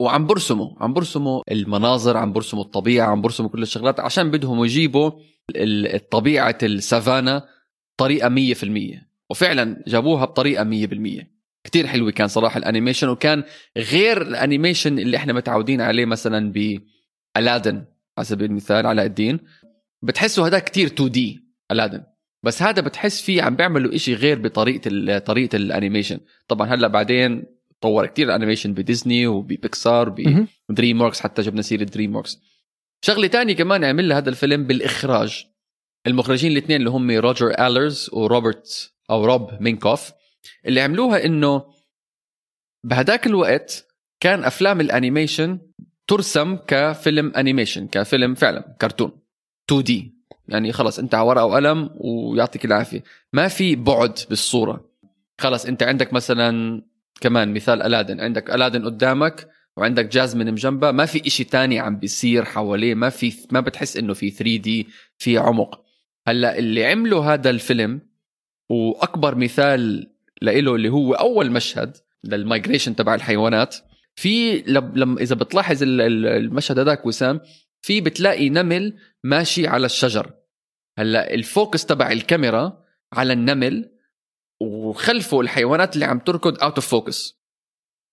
وعم 0.00 0.26
برسموا 0.26 0.70
عم 0.80 0.92
برسموا 0.92 1.42
المناظر 1.52 2.16
عم 2.16 2.32
برسموا 2.32 2.62
الطبيعة 2.62 3.06
عم 3.06 3.20
برسموا 3.20 3.48
كل 3.50 3.62
الشغلات 3.62 4.00
عشان 4.00 4.30
بدهم 4.30 4.64
يجيبوا 4.64 5.10
طبيعه 6.10 6.58
السافانا 6.62 7.48
طريقه 7.96 8.54
100% 8.54 8.64
وفعلا 9.30 9.84
جابوها 9.86 10.24
بطريقة 10.24 10.64
100% 10.64 11.24
كتير 11.64 11.86
حلوة 11.86 12.10
كان 12.10 12.28
صراحة 12.28 12.58
ال 12.58 12.63
animation 12.63 13.08
وكان 13.08 13.44
غير 13.76 14.22
ال 14.22 14.30
animation 14.30 14.98
اللي 14.98 15.16
إحنا 15.16 15.32
متعودين 15.32 15.80
عليه 15.80 16.04
مثلا 16.04 16.52
ب 16.52 16.69
Aladdin 16.69 17.84
على 18.18 18.24
سبيل 18.24 18.50
المثال 18.50 18.86
علاء 18.86 19.06
الدين. 19.06 19.40
بتحسوا 20.02 20.46
هذا 20.46 20.58
كتير 20.58 20.86
2D 20.86 21.44
Aladdin. 21.70 22.04
بس 22.44 22.62
هذا 22.62 22.82
بتحس 22.82 23.22
فيه 23.22 23.42
عم 23.42 23.56
بيعملوا 23.56 23.94
إشي 23.94 24.14
غير 24.14 24.38
بطريقة 24.38 25.18
طريقة 25.18 25.56
ال 25.56 25.62
animation. 25.62 26.20
طبعا 26.48 26.66
هلأ 26.68 26.88
بعدين 26.88 27.44
طور 27.80 28.06
كتير 28.06 28.26
ال 28.26 28.31
animation 28.31 28.74
بديزني 28.74 29.26
وببيكسار 29.26 30.14
مهم. 30.18 30.48
ب 30.68 31.00
DreamWorks 31.00 31.20
حتى 31.20 31.42
جبنا 31.42 31.62
سيرة 31.62 31.84
DreamWorks 31.84 32.38
شغلة 33.04 33.26
تانية 33.26 33.54
كمان 33.54 33.84
عمل 33.84 34.12
هذا 34.12 34.28
الفيلم 34.30 34.66
بالإخراج. 34.66 35.46
المخرجين 36.06 36.52
الاثنين 36.52 36.78
اللي 36.78 36.90
هم 36.90 37.10
روجر 37.10 37.50
ألرز 37.66 38.10
وروبرت 38.12 38.92
أو 39.10 39.24
روب 39.24 39.62
مينكوف 39.62 40.12
اللي 40.66 40.80
عملوها 40.80 41.24
إنه 41.24 41.64
بهداك 42.84 43.26
الوقت 43.26 43.86
كان 44.20 44.44
أفلام 44.44 44.80
ال 44.80 44.88
animation 44.88 45.60
ترسم 46.06 46.56
كفيلم 46.56 47.32
animation 47.36 47.88
كفيلم 47.88 48.34
فعلا 48.34 48.76
كرتون. 48.80 49.20
2D. 49.70 50.14
يعني 50.48 50.72
خلص 50.72 50.98
انت 50.98 51.14
على 51.14 51.28
ورقة 51.28 51.44
وقلم 51.44 51.90
ويعطيك 51.94 52.64
العافية. 52.64 53.02
ما 53.32 53.48
في 53.48 53.76
بعد 53.76 54.18
بالصورة. 54.28 54.90
خلص 55.40 55.66
انت 55.66 55.82
عندك 55.82 56.12
مثلا 56.12 56.82
كمان 57.20 57.54
مثال 57.54 57.82
Aladdin. 57.82 58.20
عندك 58.20 58.50
Aladdin 58.50 58.84
قدامك 58.84 59.48
وعندك 59.76 60.04
جازمين 60.06 60.46
من 60.46 60.54
جنبها 60.54 60.90
ما 60.92 61.06
في 61.06 61.26
إشي 61.26 61.44
تاني 61.44 61.78
عم 61.78 61.96
بيصير 61.98 62.44
حواليه. 62.44 62.94
ما 62.94 63.08
في 63.08 63.32
ما 63.50 63.60
بتحس 63.60 63.96
إنه 63.96 64.14
في 64.14 64.30
3 64.30 64.56
D 64.56 64.86
في 65.18 65.38
عمق. 65.38 65.80
هلأ 66.28 66.58
اللي 66.58 66.86
عملوا 66.86 67.24
هذا 67.24 67.50
الفيلم 67.50 68.00
وأكبر 68.70 69.34
مثال 69.34 70.10
لإله 70.42 70.74
اللي 70.74 70.88
هو 70.88 71.12
أول 71.14 71.50
مشهد 71.50 71.96
لل 72.24 72.37
migration 72.37 72.96
تبع 72.96 73.14
الحيوانات 73.14 73.76
في 74.14 74.62
لما 74.66 74.92
لم 74.96 75.18
إذا 75.18 75.34
بتلاحظ 75.34 75.82
ال- 75.82 76.00
ال- 76.00 76.26
المشهد 76.26 76.78
هذاك 76.78 77.06
وسام 77.06 77.40
في 77.88 78.00
بتلاقي 78.00 78.50
نمل 78.50 78.98
ماشي 79.24 79.66
على 79.66 79.86
الشجر. 79.86 80.32
هلأ 80.98 81.34
ال 81.34 81.43
focus 81.43 81.86
تبع 81.86 82.12
الكاميرا 82.12 82.84
على 83.12 83.32
النمل 83.32 83.90
وخلفه 84.62 85.40
الحيوانات 85.40 85.94
اللي 85.94 86.04
عم 86.04 86.18
تركض 86.18 86.62
out 86.62 86.74
of 86.74 86.86
focus 86.86 87.40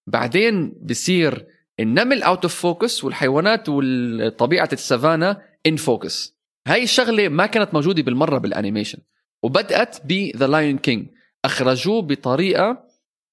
بعدين 0.07 0.69
بصير 0.69 1.47
النمل 1.79 2.23
out 2.23 2.43
of 2.43 2.55
focus 2.55 3.03
والحيوانات 3.03 3.69
وطبيعه 3.69 4.69
السافانا 4.73 5.41
in 5.67 5.75
focus 5.75 6.37
هاي 6.67 6.83
الشغلة 6.83 7.29
ما 7.29 7.45
كانت 7.45 7.73
موجودة 7.73 8.03
بالمرة 8.03 8.37
بال 8.37 8.49
animation 8.49 8.99
وبدأت 9.43 10.05
ب 10.05 10.16
The 10.16 10.47
Lion 10.47 10.77
King 10.77 11.07
أخرجوه 11.45 12.01
بطريقة 12.01 12.87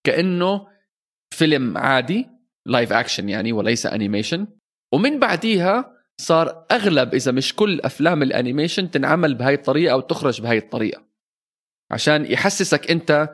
كأنه 0.04 0.66
فيلم 1.34 1.78
عادي 1.78 2.26
live 2.66 2.92
action 2.92 3.28
يعني 3.28 3.52
وليس 3.52 3.86
animation 3.86 4.46
ومن 4.94 5.18
بعديها 5.18 5.91
صار 6.20 6.66
أغلب 6.70 7.14
إذا 7.14 7.32
مش 7.32 7.54
كل 7.54 7.80
أفلام 7.80 8.22
ال 8.22 8.29
animation 8.29 8.90
تنعمل 8.90 9.34
بهاي 9.34 9.54
الطريقة 9.54 9.92
أو 9.92 10.00
تخرج 10.00 10.40
بهاي 10.40 10.58
الطريقة. 10.58 11.02
عشان 11.90 12.26
يحسسك 12.26 12.90
أنت 12.90 13.28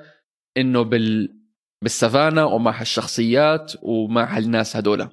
إنه 0.56 0.82
بال 0.82 1.38
بالسافانا 1.82 2.44
ومع 2.44 2.80
هالشخصيات 2.80 3.72
ومع 3.82 4.36
هالناس 4.36 4.76
هدول. 4.76 5.08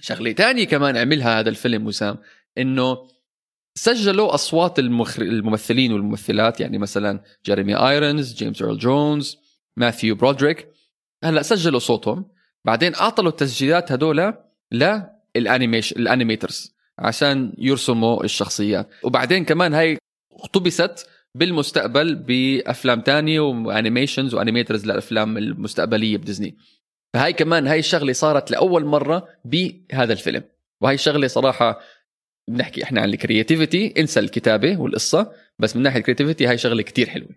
شغلة 0.00 0.32
تانية 0.32 0.64
كمان 0.64 0.96
عملها 0.96 1.40
هذا 1.40 1.48
الفيلم 1.48 1.86
وسام 1.86 2.18
إنه 2.58 3.08
سجلوا 3.74 4.34
أصوات 4.34 4.78
المخر... 4.78 5.22
الممثلين 5.22 5.92
والممثلات 5.92 6.60
يعني 6.60 6.78
مثلا 6.78 7.22
جيريمي 7.44 7.74
ايرونز 7.74 8.34
جيمس 8.34 8.62
إيرل 8.62 8.78
جونز 8.78 9.36
ماثيو 9.76 10.14
برودريك. 10.14 10.68
هلأ 11.24 11.42
سجلوا 11.42 11.78
صوتهم 11.78 12.30
بعدين 12.64 12.94
اعطوا 12.94 13.28
التسجيلات 13.28 13.92
هدول 13.92 14.34
لل 14.72 14.95
animation 14.95 16.00
ال 16.00 16.07
animators. 16.07 16.75
عشان 16.98 17.52
يرسموا 17.58 18.24
الشخصيات. 18.24 18.88
وبعدين 19.02 19.44
كمان 19.44 19.74
هاي 19.74 19.98
اقتبست 20.32 21.08
بالمستقبل 21.34 22.14
بأفلام 22.14 23.00
تانية 23.00 23.40
و 23.40 23.49
animations 23.49 24.34
و 24.34 24.39
animators 24.39 24.84
للافلام 24.84 25.38
المستقبلية 25.38 26.16
بديزني. 26.16 26.56
فهاي 27.14 27.32
كمان 27.32 27.66
هاي 27.66 27.78
الشغلة 27.78 28.12
صارت 28.12 28.50
لأول 28.50 28.84
مرة 28.84 29.28
بهذا 29.44 30.12
الفيلم. 30.12 30.42
وهي 30.82 30.94
الشغلة 30.94 31.26
صراحة 31.26 31.80
بنحكي 32.48 32.82
إحنا 32.82 33.00
عن 33.00 33.08
ال 33.08 33.16
creativity 33.16 33.94
انسى 33.98 34.20
الكتابة 34.20 34.80
والقصة 34.80 35.32
بس 35.58 35.76
من 35.76 35.82
ناحية 35.82 35.98
ال 35.98 36.02
creativity 36.02 36.46
هاي 36.46 36.58
شغلة 36.58 36.82
كتير 36.82 37.08
حلوة. 37.08 37.28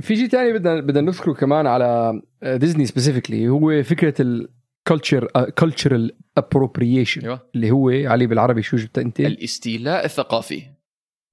في 0.00 0.16
شيء 0.16 0.28
ثاني 0.28 0.52
بدنا 0.52 0.80
بدنا 0.80 1.00
نذكره 1.00 1.32
كمان 1.32 1.66
على 1.66 2.20
ديزني 2.42 2.86
specifically 2.86 3.48
هو 3.48 3.82
فكرة 3.82 4.14
ال 4.22 4.35
culture 4.35 5.26
cultural 5.56 6.16
appropriation 6.46 7.20
أيوه. 7.20 7.40
اللي 7.54 7.70
هو 7.70 7.88
علي 7.88 8.26
بالعربي 8.26 8.62
شو 8.62 8.76
جبت 8.76 8.98
أنت؟ 8.98 9.20
الاستيلاء 9.20 10.04
الثقافي. 10.04 10.62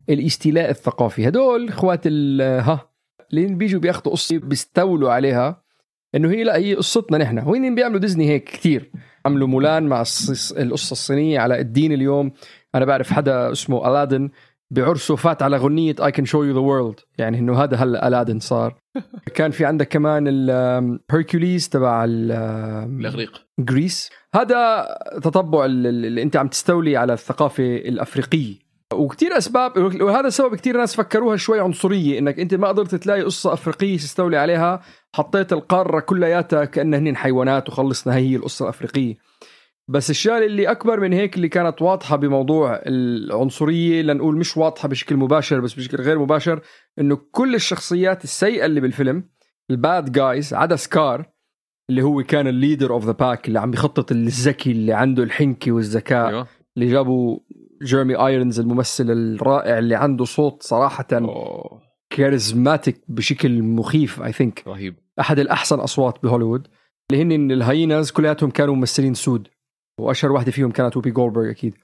الاستيلاء 0.09 0.69
الثقافي. 0.69 1.27
هدول 1.27 1.67
إخوات 1.67 2.01
ال 2.05 2.41
ها 2.41 2.89
اللي 3.33 3.45
بيجوا 3.45 3.81
بياخذوا 3.81 4.13
قصة 4.13 4.37
بيستولوا 4.37 5.11
عليها 5.11 5.63
إنه 6.15 6.31
هي 6.31 6.43
لا 6.43 6.57
هي 6.57 6.75
قصتنا 6.75 7.17
نحن. 7.17 7.39
وين 7.39 7.75
بيعملوا 7.75 7.99
ديزني 7.99 8.29
هيك 8.29 8.43
كثير 8.43 8.91
عملوا 9.25 9.47
مولان 9.47 9.83
مع 9.83 10.03
القصة 10.57 10.91
الصينية 10.91 11.39
علاء 11.39 11.59
الدين 11.59 11.91
اليوم. 11.91 12.31
أنا 12.75 12.85
بعرف 12.85 13.13
حدا 13.13 13.51
اسمه 13.51 13.89
ألادن 13.89 14.29
بعرسه 14.71 15.15
فات 15.15 15.43
على 15.43 15.57
غنية 15.57 15.95
I 15.95 16.11
can 16.11 16.25
show 16.25 16.41
you 16.43 16.53
the 16.53 16.61
world. 16.61 17.03
يعني 17.17 17.39
إنه 17.39 17.63
هذا 17.63 17.77
هلا 17.77 18.07
ألادن 18.07 18.39
صار. 18.39 18.75
كان 19.35 19.51
في 19.51 19.65
عندك 19.65 19.87
كمان 19.87 20.25
الهيركوليز 20.27 21.69
تبع 21.69 22.03
ال- 22.05 22.31
الإغريق. 22.99 23.31
جريس 23.59 24.09
هذا 24.35 24.87
تطبع 25.23 25.65
ال- 25.65 25.87
ال- 25.87 26.05
اللي 26.05 26.21
أنت 26.21 26.35
عم 26.35 26.47
تستولي 26.47 26.97
على 26.97 27.13
الثقافة 27.13 27.75
الأفريقية. 27.75 28.67
وكتير 28.93 29.37
أسباب 29.37 29.77
وهذا 30.01 30.29
سبب 30.29 30.55
كتير 30.55 30.77
ناس 30.77 30.95
فكروها 30.95 31.35
شوي 31.37 31.59
عنصرية 31.59 32.19
إنك 32.19 32.39
أنت 32.39 32.53
ما 32.53 32.67
قدرت 32.67 32.95
تلاقي 32.95 33.21
قصة 33.21 33.53
أفريقية 33.53 33.97
تستولي 33.97 34.37
عليها 34.37 34.81
حطيت 35.15 35.53
القارة 35.53 35.99
كلياتها 35.99 36.65
كأنها 36.65 36.99
هن 36.99 37.15
حيوانات 37.15 37.69
وخلصنا 37.69 38.15
هي 38.15 38.29
هي 38.31 38.35
القصة 38.35 38.63
الأفريقية. 38.63 39.15
بس 39.89 40.09
الشغلة 40.09 40.45
اللي 40.45 40.71
أكبر 40.71 40.99
من 40.99 41.13
هيك 41.13 41.35
اللي 41.35 41.49
كانت 41.49 41.81
واضحة 41.81 42.15
بموضوع 42.15 42.81
العنصرية 42.85 44.01
لنقول 44.01 44.37
مش 44.37 44.57
واضحة 44.57 44.87
بشكل 44.87 45.17
مباشر 45.17 45.59
بس 45.59 45.73
بشكل 45.73 45.97
غير 45.97 46.19
مباشر 46.19 46.61
إنه 46.99 47.15
كل 47.31 47.55
الشخصيات 47.55 48.23
السيئة 48.23 48.65
اللي 48.65 48.81
بالفيلم 48.81 49.29
ال 49.69 49.80
bad 49.80 50.11
guys 50.11 50.53
عدا 50.53 50.75
سكار 50.75 51.29
اللي 51.89 52.01
هو 52.01 52.23
كان 52.23 52.47
ال 52.47 52.54
leader 52.54 52.93
of 52.93 53.05
the 53.05 53.11
pack 53.11 53.47
اللي 53.47 53.59
عم 53.59 53.71
بيخطط 53.71 54.11
الذكي 54.11 54.71
اللي 54.71 54.93
عنده 54.93 55.23
الحنكة 55.23 55.71
والذكاء 55.71 56.27
أيوه. 56.27 56.47
اللي 56.77 56.91
جابوا 56.91 57.39
جيرمي 57.83 58.15
ايرونز 58.15 58.59
الممثل 58.59 59.11
الرائع 59.11 59.77
اللي 59.77 59.95
عنده 59.95 60.25
صوت 60.25 60.63
صراحة 60.63 61.07
أوه. 61.13 61.81
charismatic 62.09 63.01
بشكل 63.07 63.63
مخيف 63.63 64.21
I 64.21 64.31
think 64.31 64.63
رهيب. 64.67 64.95
أحد 65.19 65.39
الأحسن 65.39 65.79
أصوات 65.79 66.23
بهوليوود. 66.23 66.67
اللي 67.11 67.23
هن 67.23 67.51
ال 67.51 67.60
hyenas 67.60 68.11
كلياتهم 68.11 68.49
كانوا 68.49 68.75
ممثلين 68.75 69.13
سود. 69.13 69.47
وأشهر 69.99 70.31
واحدة 70.31 70.51
فيهم 70.51 70.71
كانت 70.71 70.97
ووبي 70.97 71.11
جولدبرغ 71.11 71.49
أكيد. 71.49 71.75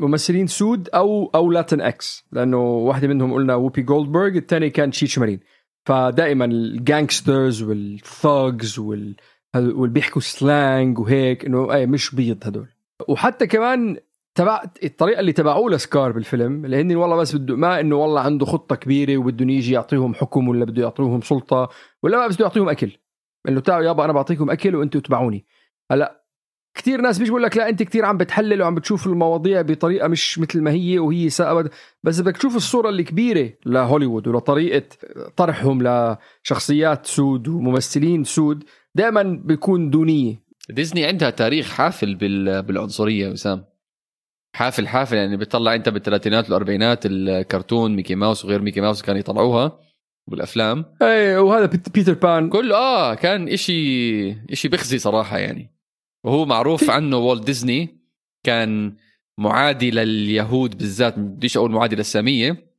ممثلين 0.00 0.46
سود 0.46 0.88
أو 0.88 1.30
أو 1.34 1.50
Latinx 1.50 2.24
لأنه 2.32 2.58
واحدة 2.58 3.08
منهم 3.08 3.32
قلنا 3.32 3.54
ووبي 3.54 3.82
جولدبرغ 3.82 4.36
الثاني 4.36 4.70
كان 4.70 4.90
تشيتش 4.90 5.18
مارين. 5.18 5.40
فدائما 5.86 6.44
ال 6.44 6.56
gangsters 6.56 7.62
وال 7.62 7.95
thugs 7.95 8.78
وال 8.78 9.16
واللي 9.56 9.94
بيحكوا 9.94 10.20
slang 10.22 10.98
وهيك 10.98 11.44
إنه 11.44 11.72
اي 11.72 11.86
مش 11.86 12.14
بيض 12.14 12.46
هدول. 12.46 12.68
وحتى 13.08 13.46
كمان 13.46 13.96
تبع 14.34 14.62
الطريقة 14.84 15.20
اللي 15.20 15.32
تبعوه 15.32 15.70
لسكار 15.70 16.12
بالفيلم 16.12 16.64
اللي 16.64 16.80
هن 16.80 16.96
والله 16.96 17.16
بس 17.16 17.36
بده 17.36 17.56
ما 17.56 17.80
إنه 17.80 17.96
والله 17.96 18.20
عنده 18.20 18.46
خطة 18.46 18.76
كبيرة 18.76 19.16
وبده 19.16 19.44
يجي 19.44 19.72
يعطيهم 19.72 20.14
حكم 20.14 20.48
ولا 20.48 20.64
بده 20.64 20.82
يعطيهم 20.82 21.20
سلطة 21.20 21.68
ولا 22.02 22.18
ما 22.18 22.26
بس 22.26 22.34
بده 22.34 22.44
يعطيهم 22.44 22.68
أكل. 22.68 22.92
إنه 23.48 23.60
تعالوا 23.60 23.86
يابا 23.86 24.04
أنا 24.04 24.12
بعطيكم 24.12 24.50
أكل 24.50 24.76
وأنتم 24.76 25.00
تتبعوني 25.00 25.46
هلأ 25.90 26.19
كثير 26.74 27.00
ناس 27.00 27.18
بيجي 27.18 27.30
بقول 27.30 27.42
لك 27.42 27.56
لا 27.56 27.68
أنت 27.68 27.82
كثير 27.82 28.04
عم 28.04 28.16
بتحلل 28.16 28.62
وعم 28.62 28.74
بتشوف 28.74 29.06
المواضيع 29.06 29.62
بطريقة 29.62 30.08
مش 30.08 30.38
مثل 30.38 30.60
ما 30.62 30.70
هي 30.70 30.98
وهي 30.98 31.28
سابد 31.30 31.70
بس 32.02 32.20
بدك 32.20 32.36
تشوف 32.36 32.56
الصورة 32.56 32.88
الكبيره 32.90 33.52
لهوليوود 33.66 34.28
ولطريقة 34.28 34.82
طرحهم 35.36 35.82
لشخصيات 35.82 37.06
سود 37.06 37.48
وممثلين 37.48 38.24
سود 38.24 38.64
دائما 38.94 39.22
بيكون 39.44 39.90
دونية. 39.90 40.42
ديزني 40.70 41.04
عندها 41.04 41.30
تاريخ 41.30 41.70
حافل 41.72 42.14
بال... 42.14 42.62
بالعنصرية 42.62 43.28
وسام. 43.28 43.64
حافل 44.56 44.88
حافل 44.88 45.16
يعني 45.16 45.36
بتطلع 45.36 45.74
انت 45.74 45.88
بالثلاثينات 45.88 46.44
والأربعينات 46.44 47.00
الكرتون 47.06 47.96
ميكي 47.96 48.14
ماوس 48.14 48.44
وغير 48.44 48.62
ميكي 48.62 48.80
ماوس 48.80 49.02
كانوا 49.02 49.20
يطلعوها 49.20 49.78
بالأفلام. 50.26 50.84
اي 51.02 51.36
وهذا 51.36 51.66
بيت- 51.66 51.94
بيتر 51.94 52.14
بان. 52.14 52.48
كله 52.48 52.76
آه 52.76 53.14
كان 53.14 53.48
إشي 53.48 54.30
إشي 54.52 54.68
بخزي 54.68 54.98
صراحة 54.98 55.38
يعني. 55.38 55.70
وهو 56.24 56.44
معروف 56.44 56.90
عنه 56.90 57.16
والت 57.16 57.44
ديزني 57.44 58.00
كان 58.46 58.96
معادي 59.38 59.90
لليهود 59.90 60.78
بالذات 60.78 61.18
بديش 61.18 61.56
أقول 61.56 61.70
معادي 61.70 61.96
للساميه 61.96 62.70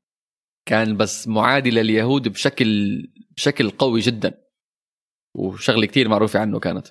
كان 0.66 0.98
بس 0.98 1.28
معادي 1.28 1.72
لليهود 1.72 2.28
بشكل 2.28 3.02
بشكل 3.38 3.70
قوي 3.70 4.00
جدا. 4.00 4.42
وشغلة 5.38 5.86
كتير 5.86 6.10
معروفة 6.10 6.40
عنه 6.40 6.60
كانت. 6.60 6.88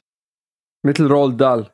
مثل 0.86 1.04
رول 1.04 1.36
دال. 1.36 1.70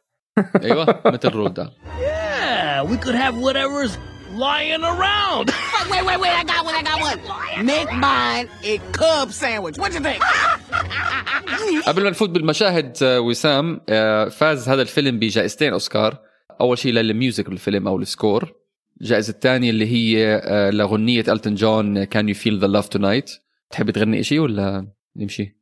أيوه 0.62 1.02
مثل 1.06 1.28
رولدان 1.28 1.70
Yeah, 1.70 2.82
we 2.90 2.96
could 3.04 3.14
have 3.14 3.34
whatever's 3.34 3.92
lying 4.36 4.84
around. 4.84 5.46
Wait, 5.90 6.04
wait, 6.08 6.20
wait, 6.20 6.34
I 6.40 6.44
got 6.52 6.64
one, 6.64 6.74
I 6.74 6.82
got 6.82 7.00
one. 7.00 7.18
Make 7.64 7.90
mine 7.92 8.48
a 8.64 8.74
cub 8.98 9.32
sandwich. 9.32 9.76
What 9.78 9.94
you 9.94 10.00
think? 10.00 10.22
قبل 11.86 12.02
ما 12.02 12.10
نفوت 12.10 12.30
بالمشاهد 12.30 12.96
آه، 13.02 13.20
وسام 13.20 13.80
آه، 13.88 14.28
فاز 14.28 14.68
هذا 14.68 14.82
الفيلم 14.82 15.18
بجائزتين 15.18 15.72
أوسكار 15.72 16.18
أول 16.60 16.78
شيء 16.78 16.92
لل 16.92 17.09
music 17.09 17.50
بالفيلم 17.50 17.88
أو 17.88 17.98
ال 17.98 18.07
score 18.07 18.52
الجائزة 19.00 19.30
الثانية 19.30 19.70
اللي 19.70 19.86
هي 19.86 20.40
لغنيه 20.72 21.24
التون 21.28 21.54
جون 21.54 22.04
Can 22.04 22.28
You 22.28 22.34
Feel 22.34 22.58
the 22.58 22.66
Love 22.66 22.88
Tonight 22.88 23.30
تحب 23.70 23.90
تغني 23.90 24.22
شيء 24.22 24.40
ولا 24.40 24.92
نمشي 25.16 25.58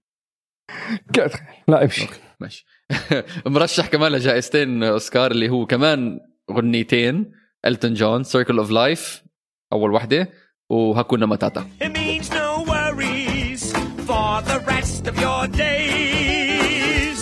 لا 1.69 1.85
امشي 1.85 2.07
ماشي 2.41 2.67
مرشح 3.47 3.87
كمان 3.87 4.13
لجائزتين 4.13 4.83
أوسكار 4.83 5.31
اللي 5.31 5.49
هو 5.49 5.67
كمان 5.67 6.21
غنيتين 6.53 7.33
التون 7.67 7.95
جون 7.95 8.25
Circle 8.25 8.59
of 8.59 8.71
Life 8.71 9.23
أول 9.73 9.93
وحدة 9.93 10.29
و 10.71 10.79
Hakuna 10.79 11.27
Matata 11.27 11.67
It 11.85 11.93
means 11.99 12.31
no 12.31 12.65
worries 12.73 13.73
for 14.09 14.43
the 14.51 14.59
rest 14.75 15.03
of 15.11 15.15
your 15.27 15.43
days. 15.65 17.19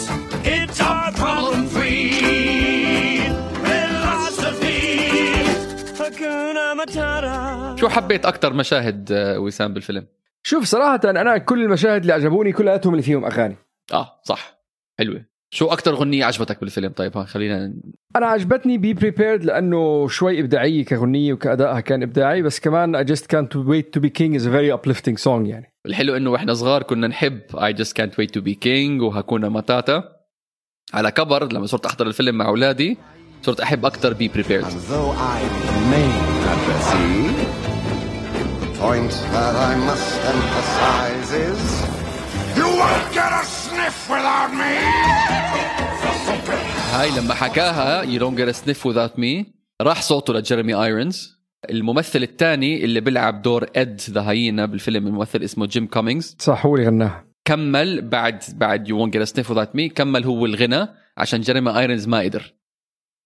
It's 0.57 0.81
our 0.91 1.11
problem 1.23 1.63
free 1.67 2.11
philosophy. 3.65 4.83
Hakuna 5.99 6.75
Matata. 6.81 7.81
شو 7.81 7.89
حبيت 7.89 8.27
أكثر 8.27 8.53
مشاهد 8.53 9.13
آه، 9.13 9.39
وسام 9.39 9.75
بالفيلم 9.75 10.07
شوف 10.43 10.65
صراحة 10.65 11.01
أنا 11.05 11.39
كل 11.39 11.63
المشاهد 11.63 12.01
اللي 12.01 12.13
عجبوني 12.13 12.53
كلياتهم 12.53 12.93
اللي 12.93 13.03
فيهم 13.03 13.25
أغاني 13.25 13.57
آه 13.93 14.21
صح 14.25 14.59
حلوة 14.99 15.32
شو 15.55 15.67
أكثر 15.67 15.95
غنية 15.95 16.25
عجبتك 16.25 16.61
بالفيلم؟ 16.61 16.93
طيب 16.93 17.17
ها 17.17 17.25
خلينا 17.25 17.75
أنا 18.17 18.27
عجبتني 18.27 18.79
Be 18.79 18.95
Prepared 18.95 19.45
لأنه 19.45 20.09
شوي 20.09 20.41
إبداعية 20.41 20.85
كغنية 20.85 21.33
وكأدائها 21.33 21.81
كان 21.81 22.03
إبداعي 22.03 22.43
بس 22.43 22.61
كمان 22.61 23.05
I 23.05 23.09
just 23.09 23.23
can't 23.23 23.55
wait 23.55 23.93
to 23.97 24.01
be 24.01 24.11
king 24.11 24.35
is 24.35 24.47
a 24.47 24.51
very 24.51 24.71
uplifting 24.79 25.17
song 25.25 25.47
يعني. 25.47 25.73
الحلو 25.87 26.17
إنه 26.17 26.31
وإحنا 26.31 26.55
صغار 26.55 26.83
كنا 26.83 27.07
نحب 27.09 27.41
I 27.55 27.73
just 27.83 27.93
can't 27.93 28.13
wait 28.19 28.31
to 28.39 28.41
be 28.45 28.55
king 28.55 29.03
و 29.03 29.09
Hakuna 29.09 29.49
Matata. 29.49 30.05
على 30.95 31.11
كبر 31.11 31.53
لما 31.53 31.67
صرت 31.67 31.87
أحضر 31.87 32.07
الفيلم 32.07 32.35
مع 32.35 32.49
أولادي 32.49 32.99
صرت 33.43 33.61
أحب 33.61 33.87
أكثر 33.87 34.13
Be 34.13 34.29
Prepared 34.29 34.65
point 38.83 39.13
that 39.35 39.55
I 39.71 39.73
must 39.89 40.11
emphasize 40.35 41.31
is 41.49 41.63
You 42.59 42.69
won't 42.81 43.07
get 43.15 43.33
a! 43.41 43.62
هاي 46.93 47.11
لما 47.11 47.35
حكاها 47.35 48.05
You 48.05 48.21
don't 48.21 48.37
get 48.37 48.55
a 48.55 48.59
sniff 48.59 48.85
without 48.85 49.19
me 49.19 49.45
راح 49.83 50.03
صوته 50.03 50.35
لجيرمي 50.35 50.75
ايرونز 50.75 51.43
الممثل 51.71 52.23
الثاني 52.23 52.85
اللي 52.85 53.01
بيلعب 53.01 53.43
دور 53.43 53.67
Ed 53.77 54.01
the 54.11 54.21
hyena 54.21 54.67
بالفيلم 54.67 55.07
الممثل 55.07 55.43
اسمه 55.43 55.67
جيم 55.67 55.87
كومينجز 55.87 56.37
صح 56.39 56.67
هو 56.67 56.77
اللي 56.77 56.87
غناها 56.87 57.25
كمل 57.45 58.03
بعد 58.03 58.43
بعد 58.55 58.89
you 58.89 58.99
won't 58.99 59.17
get 59.17 59.29
sniff 59.29 59.51
without 59.51 59.77
me 59.77 59.89
كمل 59.89 60.25
هو 60.25 60.47
الغنى 60.47 60.89
عشان 61.17 61.41
جيرمي 61.41 61.79
ايرونز 61.79 62.09
ما 62.09 62.21
قدر. 62.21 62.55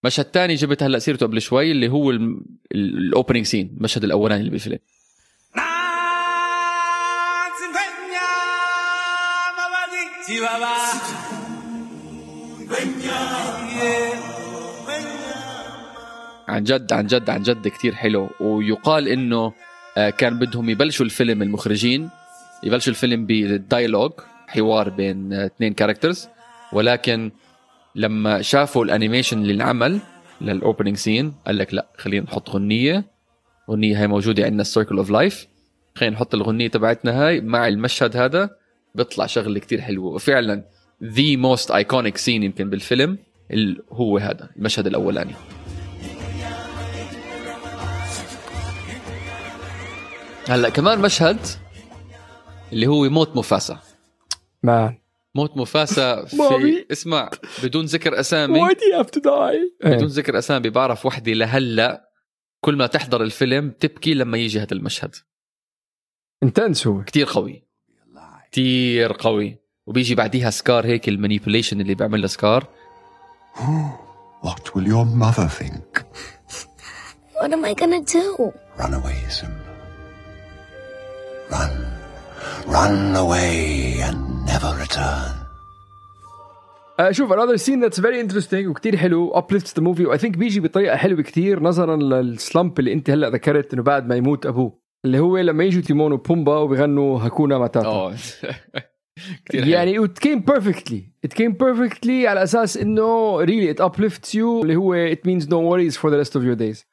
مشهد 0.05 0.25
تاني 0.25 0.55
جبت 0.55 0.83
هلأ 0.83 0.99
سيرته 0.99 1.25
قبل 1.25 1.41
شوي 1.41 1.71
اللي 1.71 1.87
هو 1.87 2.11
ال 2.71 2.80
opening 2.80 3.45
scene 3.45 3.73
المشهد 3.77 4.03
الأولاني 4.03 4.39
اللي 4.39 4.51
بالفيلم. 4.51 4.79
عن 16.47 16.63
جد 16.63 16.93
عن 16.93 17.07
جد 17.07 17.29
عن 17.29 17.41
جد 17.41 17.67
كتير 17.67 17.95
حلو. 17.95 18.29
ويقال 18.39 19.07
إنه 19.07 19.53
آه، 19.97 20.09
كان 20.09 20.39
بدهم 20.39 20.69
يبلشوا 20.69 21.05
الفيلم 21.05 21.41
المخرجين 21.41 22.09
يبلشوا 22.63 22.89
الفيلم 22.93 23.25
بال 23.25 23.42
dialogue 23.42 24.11
حوار 24.47 24.89
بين 24.89 25.33
آه، 25.33 25.45
اثنين 25.45 25.73
characters 25.73 26.27
ولكن 26.73 27.31
لما 27.95 28.41
شافوا 28.41 28.85
ال 28.85 28.91
animation 28.91 29.41
اللي 29.41 29.53
انعمل 29.53 29.99
لل 30.41 30.53
opening 30.53 30.95
scene 30.97 31.33
قال 31.45 31.57
لك 31.57 31.73
لا 31.73 31.87
خلينا 31.97 32.25
نحط 32.25 32.49
غنية. 32.49 33.05
غنية 33.71 34.01
هاي 34.01 34.07
موجودة 34.07 34.43
عندنا 34.45 34.61
ال 34.61 34.66
Circle 34.66 34.97
of 34.97 35.09
Life 35.09 35.47
خلينا 35.95 36.15
نحط 36.15 36.35
الغنية 36.35 36.67
تبعتنا 36.67 37.27
هاي 37.27 37.41
مع 37.41 37.67
المشهد 37.67 38.17
هذا. 38.17 38.49
بيطلع 38.97 39.25
شغله 39.25 39.59
كتير 39.59 39.81
حلوة 39.81 40.11
وفعلا 40.13 40.65
the 41.03 41.35
most 41.35 41.71
iconic 41.71 42.17
scene 42.17 42.43
يمكن 42.43 42.69
بالفيلم 42.69 43.17
ال- 43.51 43.83
هو 43.91 44.17
هذا 44.17 44.49
المشهد 44.57 44.87
الأولاني. 44.87 45.33
هلأ 50.49 50.69
كمان 50.69 50.99
مشهد 51.01 51.37
اللي 52.73 52.87
هو 52.87 53.09
موت 53.09 53.35
مفاسا 53.35 53.79
مان. 54.63 54.97
موت 55.35 55.57
مفاسا 55.57 56.25
في. 56.25 56.85
اسمع 56.91 57.29
بدون 57.63 57.85
ذكر 57.85 58.19
أسامي. 58.19 58.59
Why 58.59 58.73
do 58.73 58.77
you 58.81 59.03
have 59.05 59.09
to 59.11 59.21
die? 59.21 59.87
بدون 59.87 60.07
ذكر 60.07 60.37
أسامي 60.37 60.69
بعرف 60.69 61.05
وحده 61.05 61.33
لهلأ 61.33 62.09
كل 62.61 62.75
ما 62.75 62.87
تحضر 62.87 63.23
الفيلم 63.23 63.69
تبكي 63.79 64.13
لما 64.13 64.37
يجي 64.37 64.59
هذا 64.59 64.71
المشهد. 64.73 65.15
انتنس 66.43 66.87
هو. 66.87 67.03
كتير 67.03 67.25
قوي. 67.33 67.66
كتير 68.57 69.13
قوي 69.13 69.57
وبيجي 69.87 70.15
بعديها 70.15 70.49
سكار 70.49 70.85
هيك 70.85 71.09
ال 71.09 71.14
manipulation 71.14 71.81
اللي 71.81 71.95
بيعملها 71.95 72.27
سكار 72.27 72.67
what 74.43 74.73
will 74.73 74.87
your 74.87 75.05
mother 75.05 75.47
think? 75.59 76.01
What 77.39 77.51
am 77.53 77.63
I 77.65 77.73
gonna 77.81 78.01
do? 78.17 78.25
Run 78.79 78.93
away, 78.99 79.19
Simba. 79.37 79.73
Run. 81.51 81.73
Run 82.75 83.15
away 83.23 84.01
and 84.07 84.45
never 84.45 84.71
return. 84.83 85.35
آه، 86.99 87.11
شوف 87.11 87.33
another 87.33 87.57
scene 87.57 87.81
that's 87.81 87.99
very 87.99 88.19
interesting 88.19 88.67
وكتير 88.67 88.97
حلو 88.97 89.33
uplifts 89.33 89.71
the 89.79 89.83
movie 89.83 90.07
و 90.07 90.17
I 90.17 90.19
think 90.19 90.37
بيجي 90.37 90.59
بطريقة 90.59 90.97
حلوة 90.97 91.21
كتير 91.21 91.63
نظرا 91.63 91.95
لل 91.95 92.19
slump 92.19 92.79
اللي 92.79 92.93
أنت 92.93 93.09
هلأ 93.09 93.29
ذكرت 93.29 93.73
إنه 93.73 93.83
بعد 93.83 94.07
ما 94.07 94.15
يموت 94.15 94.45
أبوه 94.45 94.86
اللي 95.07 95.19
هو 95.19 95.37
لما 95.37 95.63
يجوا 95.63 95.81
تيمون 95.81 96.11
وبومبا 96.11 96.57
وبيغنوا 96.57 97.19
هاكونا 97.19 97.57
ماتاتا. 97.57 97.87
آه. 97.87 98.15
يعني 99.53 100.07
it 100.07 100.11
came 100.25 100.41
perfectly. 100.51 101.01
It 101.27 101.33
came 101.33 101.53
perfectly 101.53 102.25
على 102.25 102.43
أساس 102.43 102.77
إنه 102.77 103.45
really 103.45 103.73
it 103.75 103.79
uplifts 103.85 104.33
you 104.33 104.61
اللي 104.61 104.75
هو 104.75 105.13
it 105.13 105.17
means 105.27 105.43
no 105.43 105.57
worries 105.69 105.97
for 105.97 106.09
the 106.09 106.17
rest 106.23 106.33
of 106.35 106.43
your 106.43 106.55
days. 106.55 106.85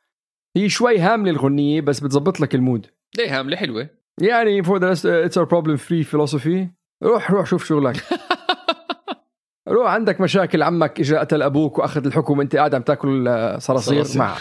هي 0.56 0.68
شوي 0.68 0.98
هاملة 0.98 1.30
الغنية 1.30 1.80
بس 1.80 2.00
بتزبط 2.00 2.40
لك 2.40 2.54
المود. 2.54 2.86
ليه 3.18 3.38
هاملة؟ 3.40 3.56
حلوة. 3.56 3.88
يعني 4.20 4.62
for 4.62 4.78
the 4.78 4.94
rest 4.94 5.04
it's 5.04 5.42
our 5.42 5.46
problem 5.46 5.76
free 5.76 6.04
philosophy. 6.14 6.66
روح 7.02 7.30
روح 7.30 7.46
شوف 7.46 7.64
شغلك. 7.64 7.96
روح 9.68 9.90
عندك 9.90 10.20
مشاكل 10.20 10.62
عمك 10.62 11.00
اجى 11.00 11.16
قتل 11.16 11.42
أبوك 11.42 11.78
وأخذ 11.78 12.06
الحكم 12.06 12.40
أنت 12.40 12.56
قاعد 12.56 12.74
عم 12.74 12.82
تاكل 12.82 13.28
آه، 13.28 13.58
صراصير. 13.58 14.04
مع. 14.16 14.36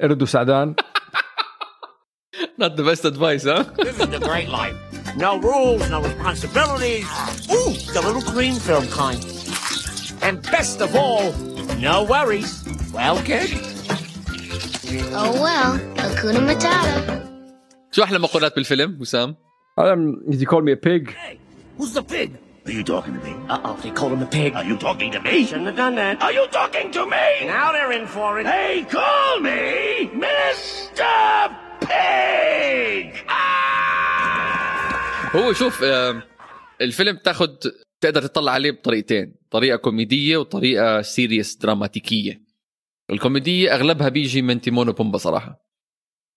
قرد 0.00 0.22
وسعدان. 0.22 0.74
not 2.57 2.75
the 2.77 2.83
best 2.83 3.05
advice 3.05 3.45
ها 3.45 3.63
This 3.77 3.99
is 3.99 4.07
the 4.07 4.19
great 4.19 4.49
life. 4.49 4.75
No 5.17 5.31
rules, 5.39 5.89
no 5.89 5.99
responsibilities. 6.01 7.05
Ooh, 7.57 7.71
the 7.95 8.01
little 8.07 8.25
green 8.33 8.55
film 8.67 8.85
kind. 8.87 9.19
And 10.21 10.35
best 10.55 10.77
of 10.81 10.95
all, 10.95 11.23
no 11.89 11.95
worries. 12.03 12.51
Well, 12.93 13.17
kid? 13.29 13.49
Oh 15.23 15.31
well, 15.45 15.71
Hakuna 16.01 16.41
Matata. 16.49 17.17
شو 17.91 18.03
احلى 18.03 18.19
مقولات 18.19 18.55
بالفيلم 18.55 18.97
وسام 19.01 19.35
Um, 19.77 20.01
did 20.29 20.39
you 20.41 20.47
call 20.47 20.61
me 20.61 20.73
a 20.73 20.77
pig? 20.77 21.15
Who's 21.77 21.93
the 21.93 22.03
pig? 22.03 22.29
Are 22.65 22.71
you 22.71 22.83
talking 22.83 23.13
to 23.17 23.21
me? 23.27 23.33
Uh-oh, 23.49 23.75
they 23.81 23.89
called 23.91 24.11
him 24.13 24.21
a 24.21 24.25
pig. 24.25 24.53
Are 24.53 24.63
you 24.71 24.77
talking 24.77 25.11
to 25.13 25.19
me? 25.21 25.45
Shouldn't 25.45 25.65
have 25.71 25.77
done 25.77 25.95
that. 25.95 26.21
Are 26.21 26.33
you 26.39 26.45
talking 26.59 26.91
to 26.97 27.05
me? 27.05 27.27
Now 27.57 27.71
they're 27.71 27.93
in 27.99 28.05
for 28.15 28.39
it. 28.39 28.43
They 28.43 28.85
call 28.97 29.39
me 29.39 30.09
Mr. 30.25 31.09
بيج 31.86 33.14
آه! 33.30 33.76
هو 35.36 35.52
شوف 35.52 35.82
آه، 35.82 36.22
الفيلم 36.80 37.16
تاخد 37.16 37.56
تقدر 38.00 38.22
تطلع 38.22 38.52
عليه 38.52 38.70
بطريقتين 38.70 39.34
طريقة 39.50 39.76
كوميدية 39.76 40.36
وطريقة 40.36 41.02
serious 41.02 41.56
دراماتيكية 41.56 42.42
الكوميدية 43.10 43.74
أغلبها 43.74 44.08
بيجي 44.08 44.42
من 44.42 44.60
تيمون 44.60 44.90
بومبا 44.92 45.18
صراحة 45.18 45.66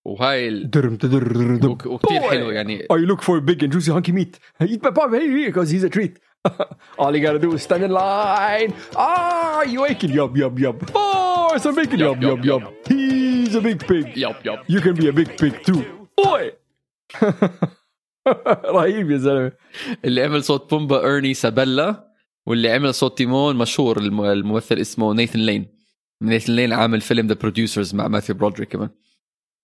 وهاي 0.06 0.48
ال... 0.48 0.70
درم 0.70 0.96
تدر 0.96 1.60
وكثير 1.86 2.22
حلو 2.22 2.50
يعني 2.50 2.88
I 2.92 2.98
look 2.98 3.22
for 3.22 3.40
big 3.40 3.64
and 3.64 3.74
juicy 3.74 3.92
hunky 3.92 4.12
meat 4.12 4.38
eat 4.62 4.84
my 4.84 4.92
buddy 4.92 5.18
here 5.18 5.52
'cause 5.52 5.74
he's 5.74 5.86
a 5.86 5.88
treat 5.88 6.20
All 6.98 7.14
you 7.16 7.22
gotta 7.22 7.40
do 7.40 7.54
is 7.54 7.64
stand 7.64 7.84
in 7.84 7.92
line. 7.92 8.74
Ah, 8.96 9.62
you 9.64 9.86
achin'? 9.86 10.12
Yup, 10.12 10.38
yup, 10.38 10.58
yup. 10.58 10.78
For 10.96 11.52
some 11.54 11.74
bacon. 11.74 12.00
Yup, 12.00 12.22
yup, 12.22 12.38
yup. 12.38 12.46
yup. 12.46 12.62
yup. 12.62 12.90
yup. 12.90 13.19
He's 13.50 13.56
a 13.56 13.62
big 13.62 13.88
pig. 13.88 14.18
yup 14.18 14.36
yup 14.46 14.60
You 14.70 14.82
can 14.84 14.94
be 15.02 15.08
a 15.08 15.14
big 15.14 15.38
pig 15.42 15.54
too. 15.66 15.82
Boy. 16.22 16.52
رهيب 18.76 19.12
يا 19.12 19.18
زلمة. 19.18 19.52
اللي 20.06 20.22
عمل 20.24 20.44
صوت 20.44 20.70
بومبا 20.70 21.06
ارني 21.06 21.34
سابيلا 21.34 22.14
واللي 22.46 22.72
عمل 22.72 22.94
صوت 22.94 23.18
تيمون 23.18 23.56
مشهور 23.56 23.98
الم- 24.00 24.22
الممثل 24.22 24.78
اسمه 24.78 25.14
نيثن 25.14 25.40
لين. 25.40 25.68
نيثن 26.24 26.54
لين 26.56 26.74
عامل 26.74 27.02
فيلم 27.02 27.28
The 27.28 27.34
Producers 27.34 27.96
مع 27.96 28.08
ماثيو 28.08 28.36
برودريك 28.36 28.70
كمان. 28.70 28.90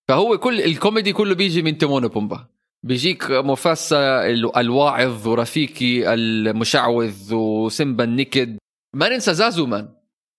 فهو 0.08 0.38
كل 0.38 0.60
الكوميدي 0.60 1.12
كله 1.12 1.34
بيجي 1.34 1.62
من 1.62 1.78
تيمون 1.78 2.04
وبومبا. 2.04 2.46
بيجيك 2.82 3.30
مفاسا 3.30 4.26
ال- 4.30 4.56
الواعظ 4.56 5.28
ورفيقي 5.28 6.14
المشعوذ 6.14 7.34
وسيمبا 7.34 8.04
النكد. 8.04 8.58
ما 8.94 9.08
ننسى 9.08 9.34
زازو 9.34 9.66
man 9.66 9.88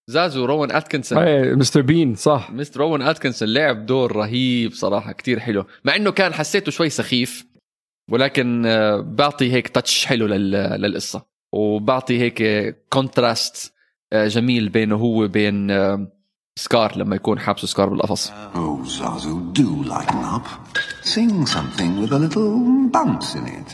زازو 0.09 0.45
روان 0.45 0.71
اتكنسون 0.71 1.17
إيه، 1.17 1.53
مستر 1.55 1.81
بين 1.81 2.15
صح. 2.15 2.51
مستر 2.51 2.79
روان 2.79 3.01
اتكنسون 3.01 3.47
لعب 3.49 3.85
دور 3.85 4.15
رهيب 4.15 4.73
صراحة 4.73 5.11
كتير 5.11 5.39
حلو. 5.39 5.65
مع 5.85 5.95
إنه 5.95 6.11
كان 6.11 6.33
حسيته 6.33 6.71
شوي 6.71 6.89
سخيف 6.89 7.45
ولكن 8.11 8.65
آه، 8.65 8.99
بعطي 8.99 9.51
هيك 9.53 9.67
touch 9.67 10.05
حلو 10.05 10.25
لل- 10.27 10.81
للقصة. 10.81 11.25
وبعطي 11.53 12.19
هيك 12.19 12.43
contrast 12.89 13.73
جميل 14.13 14.69
بينه 14.69 14.95
هو 14.95 15.23
وبين 15.23 15.71
آه، 15.71 16.07
سكار 16.59 16.97
لما 16.97 17.15
يكون 17.15 17.39
حابسه 17.39 17.67
سكار 17.67 17.89
بالقفص. 17.89 18.29
Oh, 18.31 18.85
Zazu, 18.99 19.59
do 19.59 19.83
lighten 19.89 20.23
up. 20.35 20.47
Sing 21.03 21.45
something 21.45 22.01
with 22.01 22.11
a 22.11 22.19
little 22.25 22.89
bounce 22.95 23.35
in 23.35 23.45
it. 23.59 23.69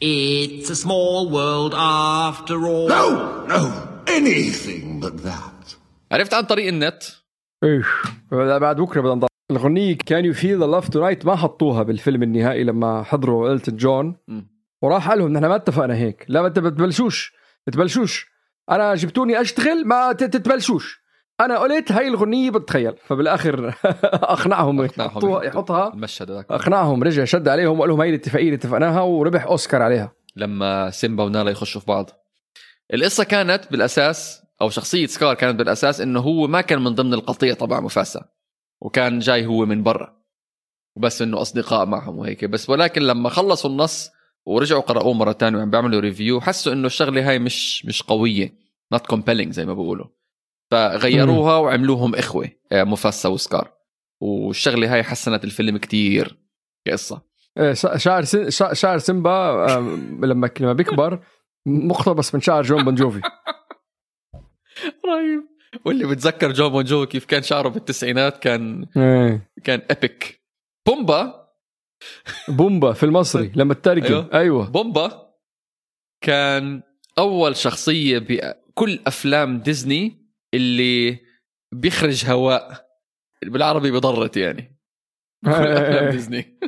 It's 0.00 0.70
a 0.70 0.76
small 0.84 1.28
world 1.36 1.74
after 1.74 2.56
all. 2.70 2.88
No, 2.96 3.06
no, 3.54 3.62
anything 4.16 5.04
but 5.04 5.24
that. 5.26 5.76
عرفت 6.12 6.34
عن 6.34 6.42
طريق 6.42 6.68
النت؟ 6.68 7.02
إيش؟ 7.64 7.86
بعد 8.32 8.76
بكرة 8.80 9.00
بدنا 9.00 9.14
نضل. 9.14 9.28
الأغنية 9.50 9.96
Can 10.06 10.24
You 10.24 10.32
Feel 10.32 10.58
the 10.58 10.66
Love 10.66 10.88
Tonight 10.88 11.26
ما 11.26 11.36
حطوها 11.36 11.82
بالفيلم 11.82 12.22
النهائي 12.22 12.64
لما 12.64 13.02
حضروا 13.02 13.52
إلتون 13.52 13.76
جون. 13.76 14.16
وراح 14.82 15.08
قال 15.08 15.18
لهم 15.18 15.32
نحن 15.32 15.46
ما 15.46 15.56
اتفقنا 15.56 15.94
هيك. 15.94 16.24
لا 16.28 16.40
ما 16.42 16.48
انت 16.48 16.58
بتبلشوش 16.58 17.32
بتبلشوش 17.66 18.26
أنا 18.70 18.94
جبتوني 18.94 19.40
أشتغل 19.40 19.86
ما 19.86 20.12
تتبلشوش 20.12 21.00
أنا 21.40 21.58
قلت 21.58 21.92
هاي 21.92 22.08
الأغنية 22.08 22.50
بتخيل. 22.50 22.94
فبالآخر 23.06 23.68
أقنعهم 24.34 24.80
أقنعهم. 24.80 25.10
يحطوها 25.10 25.44
يحطها. 25.44 25.94
المشهد 25.94 26.30
هذاك. 26.30 26.46
أقنعهم. 26.50 27.02
رجع 27.04 27.24
شد 27.24 27.48
عليهم 27.48 27.78
وقال 27.78 27.88
لهم 27.90 28.00
هاي 28.00 28.08
الاتفاقية 28.08 28.44
اللي 28.44 28.54
اتفقناها 28.56 29.00
وربح 29.00 29.44
أوسكار 29.44 29.82
عليها. 29.82 30.12
لما 30.36 30.90
سيمبا 30.90 31.24
ونالا 31.24 31.50
يخشوا 31.50 31.80
في 31.80 31.86
بعض. 31.86 32.10
القصة 32.94 33.24
كانت 33.24 33.64
بالأساس 33.70 34.42
أو 34.60 34.70
شخصية 34.70 35.06
سكار 35.06 35.34
كانت 35.34 35.58
بالأساس 35.58 36.00
إنه 36.00 36.20
هو 36.20 36.46
ما 36.46 36.60
كان 36.60 36.82
من 36.82 36.94
ضمن 36.94 37.14
القطيع 37.14 37.54
تبع 37.54 37.80
مفاسا 37.80 38.24
وكان 38.80 39.18
جاي 39.18 39.46
هو 39.46 39.66
من 39.66 39.82
برا 39.82 40.18
وبس 40.96 41.22
إنه 41.22 41.40
أصدقاء 41.42 41.86
معهم 41.86 42.18
وهيك. 42.18 42.44
بس 42.44 42.70
ولكن 42.70 43.02
لما 43.02 43.28
خلصوا 43.28 43.70
النص 43.70 44.10
ورجعوا 44.46 44.80
قرأوه 44.82 45.12
مرة 45.12 45.32
ثانية 45.32 45.58
وعم 45.58 45.70
بيعملوا 45.70 46.00
review 46.00 46.40
حسوا 46.40 46.72
إنه 46.72 46.86
الشغلة 46.86 47.28
هاي 47.30 47.38
مش 47.38 47.86
مش 47.86 48.02
قوية 48.02 48.54
not 48.94 48.98
compelling 49.14 49.48
زي 49.50 49.66
ما 49.66 49.74
بيقولوا. 49.74 50.06
فغيروها 50.70 51.56
وعملوهم 51.56 52.14
إخوة 52.14 52.50
آه، 52.72 52.84
مفاسا 52.84 53.28
وسكار. 53.28 53.72
والشغلة 54.20 54.94
هاي 54.94 55.02
حسنت 55.02 55.44
الفيلم 55.44 55.76
كتير 55.78 56.38
كقصة. 56.86 57.22
شا- 57.72 57.96
شعر 57.96 58.24
سن- 58.24 58.50
شا- 58.50 58.74
شعر 58.74 58.98
سيمبا 58.98 59.76
آم، 59.78 60.24
لما 60.24 60.50
لما 60.60 60.72
بيكبر 60.72 61.20
مقتبس 61.68 62.34
من 62.34 62.40
شعر 62.40 62.62
جون 62.62 62.84
بون 62.84 62.94
جوفي. 62.94 63.20
رهيب. 65.06 65.48
واللي 65.84 66.06
بتذكر 66.06 66.52
جو 66.52 66.70
بون 66.70 66.84
جو 66.84 67.06
كيف 67.06 67.24
كان 67.24 67.42
شعره 67.42 67.68
بالتسعينات 67.68 68.38
كان 68.38 68.86
إيه. 68.96 69.50
كان 69.64 69.82
epic 69.90 70.42
بومبا. 70.86 71.48
بومبا 72.48 72.92
في 72.92 73.02
المصري 73.02 73.52
لما 73.56 73.72
الترجم 73.72 74.04
أيوه. 74.14 74.20
أيوه, 74.22 74.40
أيوة. 74.40 74.70
بومبا 74.70 75.34
كان 76.24 76.82
أول 77.18 77.56
شخصية 77.56 78.18
بكل 78.18 79.00
أفلام 79.06 79.58
ديزني 79.58 80.28
اللي 80.54 81.18
بيخرج 81.74 82.26
هواء. 82.26 82.88
بالعربي 83.42 83.90
بضرت 83.90 84.36
يعني. 84.36 84.78
كل 85.44 85.50
أفلام 85.50 86.10
ديزني. 86.10 86.58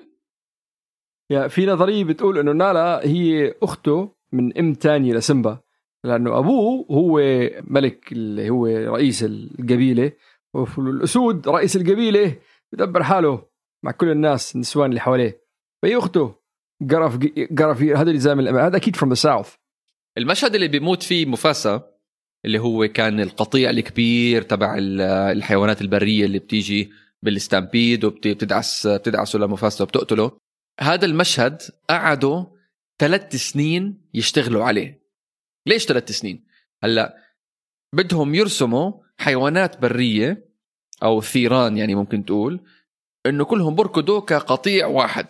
يا 1.30 1.48
في 1.48 1.66
نظرية 1.66 2.04
بتقول 2.04 2.38
إنه 2.38 2.52
نالا 2.52 3.06
هي 3.06 3.54
أخته 3.62 4.16
من 4.32 4.58
أم 4.58 4.74
تانية 4.74 5.14
لسيمبا 5.14 5.58
لأنه 6.04 6.38
أبوه 6.38 6.86
هو 6.90 7.18
ملك 7.64 8.12
اللي 8.12 8.50
هو 8.50 8.66
رئيس 8.66 9.22
القبيلة 9.22 10.12
والاسود 10.54 11.48
رئيس 11.48 11.76
القبيلة 11.76 12.36
بدبر 12.72 13.02
حاله 13.02 13.42
مع 13.82 13.90
كل 13.90 14.10
الناس 14.10 14.54
النسوان 14.54 14.90
اللي 14.90 15.00
حواليه. 15.00 15.40
فهي 15.82 15.96
أخته 15.96 16.34
قرف 16.90 17.18
قرف 17.58 17.82
هذا 17.82 18.10
اللي 18.10 18.20
الأم- 18.50 18.54
هذا 18.54 18.76
أكيد 18.76 18.96
from 18.96 19.10
the 19.10 19.14
South 19.14 19.54
المشهد 20.18 20.54
اللي 20.54 20.68
بيموت 20.68 21.02
فيه 21.02 21.26
مفاسا 21.26 21.90
اللي 22.44 22.58
هو 22.58 22.88
كان 22.88 23.20
القطيع 23.20 23.70
الكبير 23.70 24.42
تبع 24.42 24.74
ال- 24.78 25.00
الحيوانات 25.36 25.80
البرية 25.80 26.24
اللي 26.24 26.38
بتيجي 26.38 26.90
بال 27.22 27.39
stampede 27.39 28.04
وبتدعس 28.04 28.86
بتدعسه 28.86 29.38
لمفاسا 29.38 29.84
وبتقتله. 29.84 30.32
هذا 30.80 31.06
المشهد 31.06 31.62
قعدوا 31.90 32.44
ثلاث 33.00 33.36
سنين 33.36 34.00
يشتغلوا 34.14 34.64
عليه. 34.64 35.02
ليش 35.66 35.84
ثلاث 35.84 36.12
سنين؟ 36.12 36.44
هلأ 36.84 37.16
بدهم 37.94 38.34
يرسموا 38.34 38.92
حيوانات 39.18 39.80
برية 39.80 40.50
أو 41.02 41.20
ثيران 41.20 41.76
يعني 41.76 41.94
ممكن 41.94 42.24
تقول 42.24 42.60
إنه 43.26 43.44
كلهم 43.44 43.74
بركضوا 43.74 44.20
كقطيع 44.20 44.86
واحد. 44.86 45.26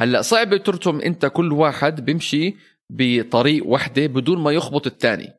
هلأ 0.00 0.22
صعب 0.22 0.56
ترسم 0.56 1.00
أنت 1.00 1.26
كل 1.26 1.52
واحد 1.52 2.04
بيمشي 2.04 2.56
بطريق 2.90 3.66
وحدة 3.66 4.06
بدون 4.06 4.38
ما 4.38 4.50
يخبط 4.50 4.86
الثاني. 4.86 5.32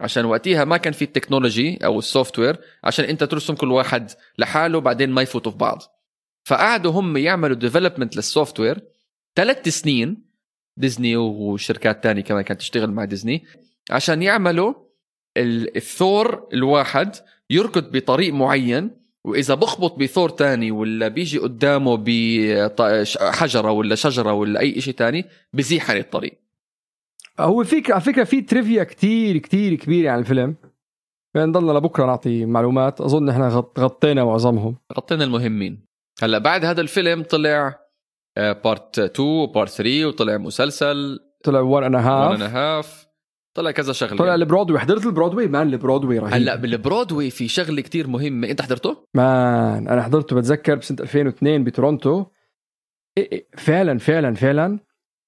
عشان 0.00 0.24
وقتها 0.24 0.64
ما 0.64 0.76
كان 0.76 0.92
في 0.92 1.02
ال 1.02 1.09
technology 1.09 1.78
أو 1.84 1.98
ال 1.98 2.38
software 2.38 2.60
عشان 2.84 3.04
أنت 3.04 3.24
ترسم 3.24 3.54
كل 3.54 3.72
واحد 3.72 4.10
لحاله 4.38 4.80
بعدين 4.80 5.10
ما 5.10 5.22
يفوتوا 5.22 5.52
في 5.52 5.58
بعض. 5.58 5.82
فقعدوا 6.44 6.92
هم 6.92 7.16
يعملوا 7.16 7.56
development 7.56 8.16
لل 8.16 8.60
software 8.60 8.80
ثلاث 9.36 9.68
سنين 9.68 10.25
ديزني 10.76 11.16
وشركات 11.16 12.02
تانية 12.04 12.22
كمان 12.22 12.42
كانت 12.42 12.60
تشتغل 12.60 12.90
مع 12.90 13.04
ديزني 13.04 13.44
عشان 13.90 14.22
يعملوا 14.22 14.74
ال- 15.36 15.76
الثور 15.76 16.48
الواحد 16.52 17.16
يركض 17.50 17.96
بطريق 17.96 18.34
معين 18.34 18.90
وإذا 19.24 19.54
بخبط 19.54 19.94
بثور 19.98 20.28
تاني 20.28 20.70
ولا 20.70 21.08
بيجي 21.08 21.38
قدامه 21.38 21.96
بحجره 21.96 23.70
ولا 23.70 23.94
شجرة 23.94 24.32
ولا 24.32 24.60
أي 24.60 24.80
شيء 24.80 24.94
تاني 24.94 25.24
بزيح 25.52 25.90
عن 25.90 25.96
الطريق. 25.96 26.38
هو 27.40 27.64
فيك 27.64 27.90
على 27.90 28.00
فكرة 28.00 28.24
في 28.24 28.40
trivia 28.40 28.84
كتير 28.84 29.38
كتير 29.38 29.74
كبيرة 29.74 30.10
عن 30.10 30.18
الفيلم. 30.18 30.56
فنضلنا 31.34 31.72
لبكرة 31.72 32.06
نعطي 32.06 32.44
معلومات 32.46 33.00
أظن 33.00 33.28
إحنا 33.28 33.48
غط- 33.48 33.80
غطينا 33.80 34.24
معظمهم. 34.24 34.76
غطينا 34.96 35.24
المهمين. 35.24 35.86
هلأ 36.22 36.38
بعد 36.38 36.64
هذا 36.64 36.80
الفيلم 36.80 37.22
طلع 37.22 37.85
part 38.36 38.98
2 38.98 39.28
و 39.28 39.36
part 39.36 39.70
3 39.70 40.06
وطلع 40.06 40.36
مسلسل. 40.36 41.18
طلع 41.44 41.60
one 41.60 41.82
one 41.84 41.94
half 41.94 42.32
and 42.32 42.42
half 42.42 43.06
طلع 43.56 43.70
كذا 43.70 43.92
شغله 43.92 44.16
طلع 44.16 44.34
البرودوي 44.34 44.78
حضرت 44.78 45.06
ال 45.06 45.10
Broadway 45.10 45.46
man 45.46 45.68
ال 45.72 45.77
Broadway 45.77 46.18
رهيب. 46.18 46.34
هلا 46.34 46.54
بالبرودوي 46.56 47.30
في 47.30 47.48
شغله 47.48 47.82
كتير 47.82 48.06
مهمه 48.08 48.50
انت 48.50 48.62
حضرته؟ 48.62 49.06
man 49.14 49.88
أنا 49.88 50.02
حضرته 50.02 50.36
بتذكر 50.36 50.74
بسنة 50.74 50.98
2002 51.00 51.64
بتورونتو. 51.64 52.24
إيه 53.18 53.32
إيه 53.32 53.46
فعلا 53.58 53.98
فعلا 53.98 54.34
فعلا. 54.34 54.78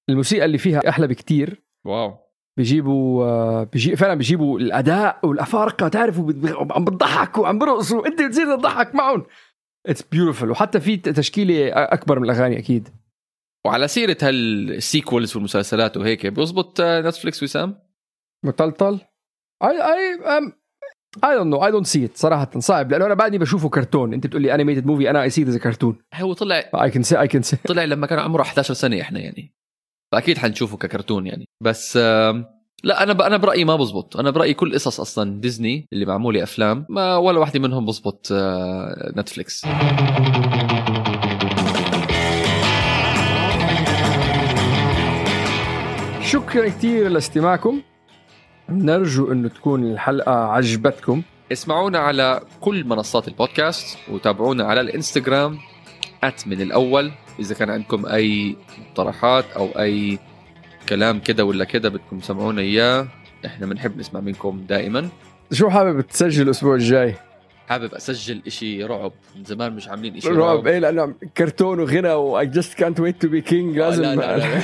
الموسيقى 0.09 0.45
اللي 0.45 0.57
فيها 0.57 0.89
أحلى 0.89 1.07
بكتير. 1.07 1.63
wow. 1.85 2.17
بيجيبوا 2.57 3.25
آه، 3.25 3.63
بيجي 3.63 3.95
فعلا 3.95 4.13
بيجيبوا 4.13 4.59
الأداء 4.59 5.19
والأفارقة 5.23 5.87
تعرفوا 5.87 6.23
بت- 6.27 6.71
عم 6.71 6.85
بتضحكوا 6.85 7.47
عم 7.47 7.59
برقصوا. 7.59 8.07
أنت 8.07 8.21
بتصير 8.21 8.55
تضحك 8.55 8.95
معهم. 8.95 9.25
it's 9.87 10.01
beautiful 10.01 10.51
وحتى 10.51 10.79
في 10.79 10.97
تشكيلة 10.97 11.69
أكبر 11.73 12.19
من 12.19 12.25
الأغاني 12.25 12.59
أكيد. 12.59 12.89
وعلى 13.65 13.87
سيرة 13.87 14.17
هال 14.21 14.46
sequels 14.46 15.35
والمسلسلات 15.35 15.97
وهيك 15.97 16.27
بيزبط 16.27 16.81
آه، 16.81 17.01
نتفليكس 17.01 17.43
وسام؟ 17.43 17.79
مطلطل؟ 18.45 18.99
I 19.63 19.81
I 19.81 20.37
am 20.37 20.53
I 21.23 21.35
don't 21.35 21.47
know 21.47 21.65
I 21.65 21.71
don't 21.71 21.87
see 21.87 22.05
it 22.05 22.17
صراحة. 22.17 22.49
صعب 22.59 22.91
لأنه 22.91 23.05
أنا 23.05 23.13
بعدني 23.13 23.37
بشوفه 23.37 23.69
كرتون. 23.69 24.13
أنت 24.13 24.27
بتقول 24.27 24.41
لي 24.41 24.55
animated 24.55 24.85
movie 24.85 25.09
أنا 25.09 25.23
I 25.23 25.29
see 25.29 25.43
the 25.43 25.59
cartoon 25.59 25.97
هو 26.15 26.33
طلع 26.33 26.69
I 26.83 26.91
can 26.91 27.03
see 27.03 27.19
I 27.19 27.27
can 27.27 27.41
see 27.41 27.55
طلع 27.55 27.83
لما 27.83 28.07
كان 28.07 28.19
عمره 28.19 28.41
11 28.41 28.73
سنة 28.73 29.01
إحنا 29.01 29.19
يعني. 29.19 29.55
فأكيد 30.11 30.37
حنشوفه 30.37 30.77
ككرتون 30.77 31.27
يعني. 31.27 31.45
بس 31.63 31.99
لا 32.83 33.03
أنا 33.03 33.13
ب... 33.13 33.21
أنا 33.21 33.37
برأيي 33.37 33.65
ما 33.65 33.75
بزبط. 33.75 34.17
أنا 34.17 34.29
برأيي 34.29 34.53
كل 34.53 34.73
قصص 34.73 34.99
أصلا 34.99 35.41
ديزني 35.41 35.87
اللي 35.93 36.05
معمولة 36.05 36.43
أفلام 36.43 36.85
ما 36.89 37.17
ولا 37.17 37.39
واحدة 37.39 37.59
منهم 37.59 37.85
بزبط 37.85 38.27
آه، 38.31 39.13
نتفليكس. 39.17 39.65
شكرا 46.21 46.67
كثير 46.67 47.07
لاستماعكم. 47.09 47.81
نرجو 48.69 49.31
إنه 49.31 49.47
تكون 49.47 49.91
الحلقة 49.91 50.31
عجبتكم. 50.31 51.21
اسمعونا 51.51 51.99
على 51.99 52.41
كل 52.61 52.85
منصات 52.85 53.27
البودكاست 53.27 53.97
وتابعونا 54.11 54.63
على 54.63 54.81
الإنستغرام 54.81 55.57
اتمن 56.23 56.61
الأول. 56.61 57.11
إذا 57.39 57.55
كان 57.55 57.69
عندكم 57.69 58.05
أي 58.05 58.55
مقترحات 58.79 59.45
أو 59.55 59.65
أي 59.65 60.19
كلام 60.89 61.19
كده 61.19 61.45
ولا 61.45 61.65
كده 61.65 61.89
بدكم 61.89 62.19
تسمعونا 62.19 62.61
إياه. 62.61 63.07
إحنا 63.45 63.65
بنحب 63.65 63.97
نسمع 63.97 64.19
منكم 64.19 64.65
دائما. 64.69 65.09
شو 65.51 65.69
حابب 65.69 66.01
تسجل 66.01 66.43
الأسبوع 66.45 66.75
الجاي؟ 66.75 67.15
حابب 67.69 67.93
أسجل 67.93 68.41
إشي 68.47 68.83
رعب. 68.83 69.11
من 69.35 69.43
زمان 69.43 69.73
مش 69.73 69.87
عاملين 69.87 70.15
إشي 70.17 70.29
رعب. 70.29 70.67
إيه 70.67 70.79
لأنه 70.79 71.13
كرتون 71.37 71.79
وغنى 71.79 72.13
و 72.13 72.43
I 72.43 72.45
just 72.45 72.77
can't 72.77 72.99
wait 72.99 73.25
to 73.25 73.29
be 73.29 73.49
king. 73.49 73.77
لازم 73.77 74.01
لا 74.03 74.15
لا 74.15 74.37
لا. 74.37 74.61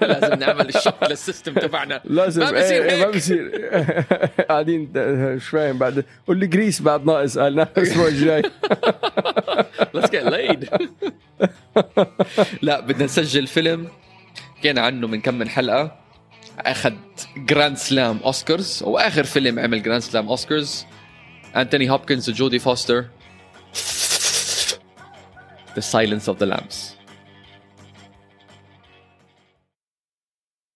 لازم 0.12 0.34
نعمل 0.38 0.68
ال 0.68 0.72
shock 0.72 0.94
لل 1.10 1.21
system 1.21 1.54
تبعنا. 1.54 2.00
لازم. 2.04 2.42
ما 2.42 2.50
بصير 2.50 2.84
إيه 2.84 2.90
إيه 2.90 3.04
ما. 3.06 3.10
بصير 3.10 3.50
قاعدين 4.48 4.90
مش 5.36 5.48
فاهم 5.48 5.78
بعد. 5.78 6.04
قول 6.26 6.38
لي 6.38 6.46
جريس 6.46 6.82
بعد 6.82 7.06
ناقص 7.06 7.38
قال 7.38 7.60
الأسبوع 7.60 8.08
الجاي. 8.08 8.42
Let's 9.96 10.08
get 10.10 10.24
laid. 10.24 10.86
لا 12.62 12.80
بدنا 12.80 13.04
نسجل 13.04 13.46
فيلم. 13.46 13.88
حكينا 14.62 14.80
عنه 14.80 15.06
من 15.06 15.20
كم 15.20 15.34
من 15.34 15.48
حلقة. 15.48 15.98
أخذ 16.58 16.94
grand 17.36 17.76
slam 17.76 18.18
Oscars 18.24 18.82
وآخر 18.82 19.24
فيلم 19.24 19.58
عمل 19.58 19.82
grand 19.82 20.02
slam 20.02 20.28
Oscars 20.28 20.86
أنتوني 21.56 21.90
هوبكنز 21.90 22.30
وجودي 22.30 22.58
فوستر 22.58 23.04
The 25.74 25.82
Silence 25.82 26.28
of 26.28 26.38
the 26.38 26.46
Lambs. 26.46 27.01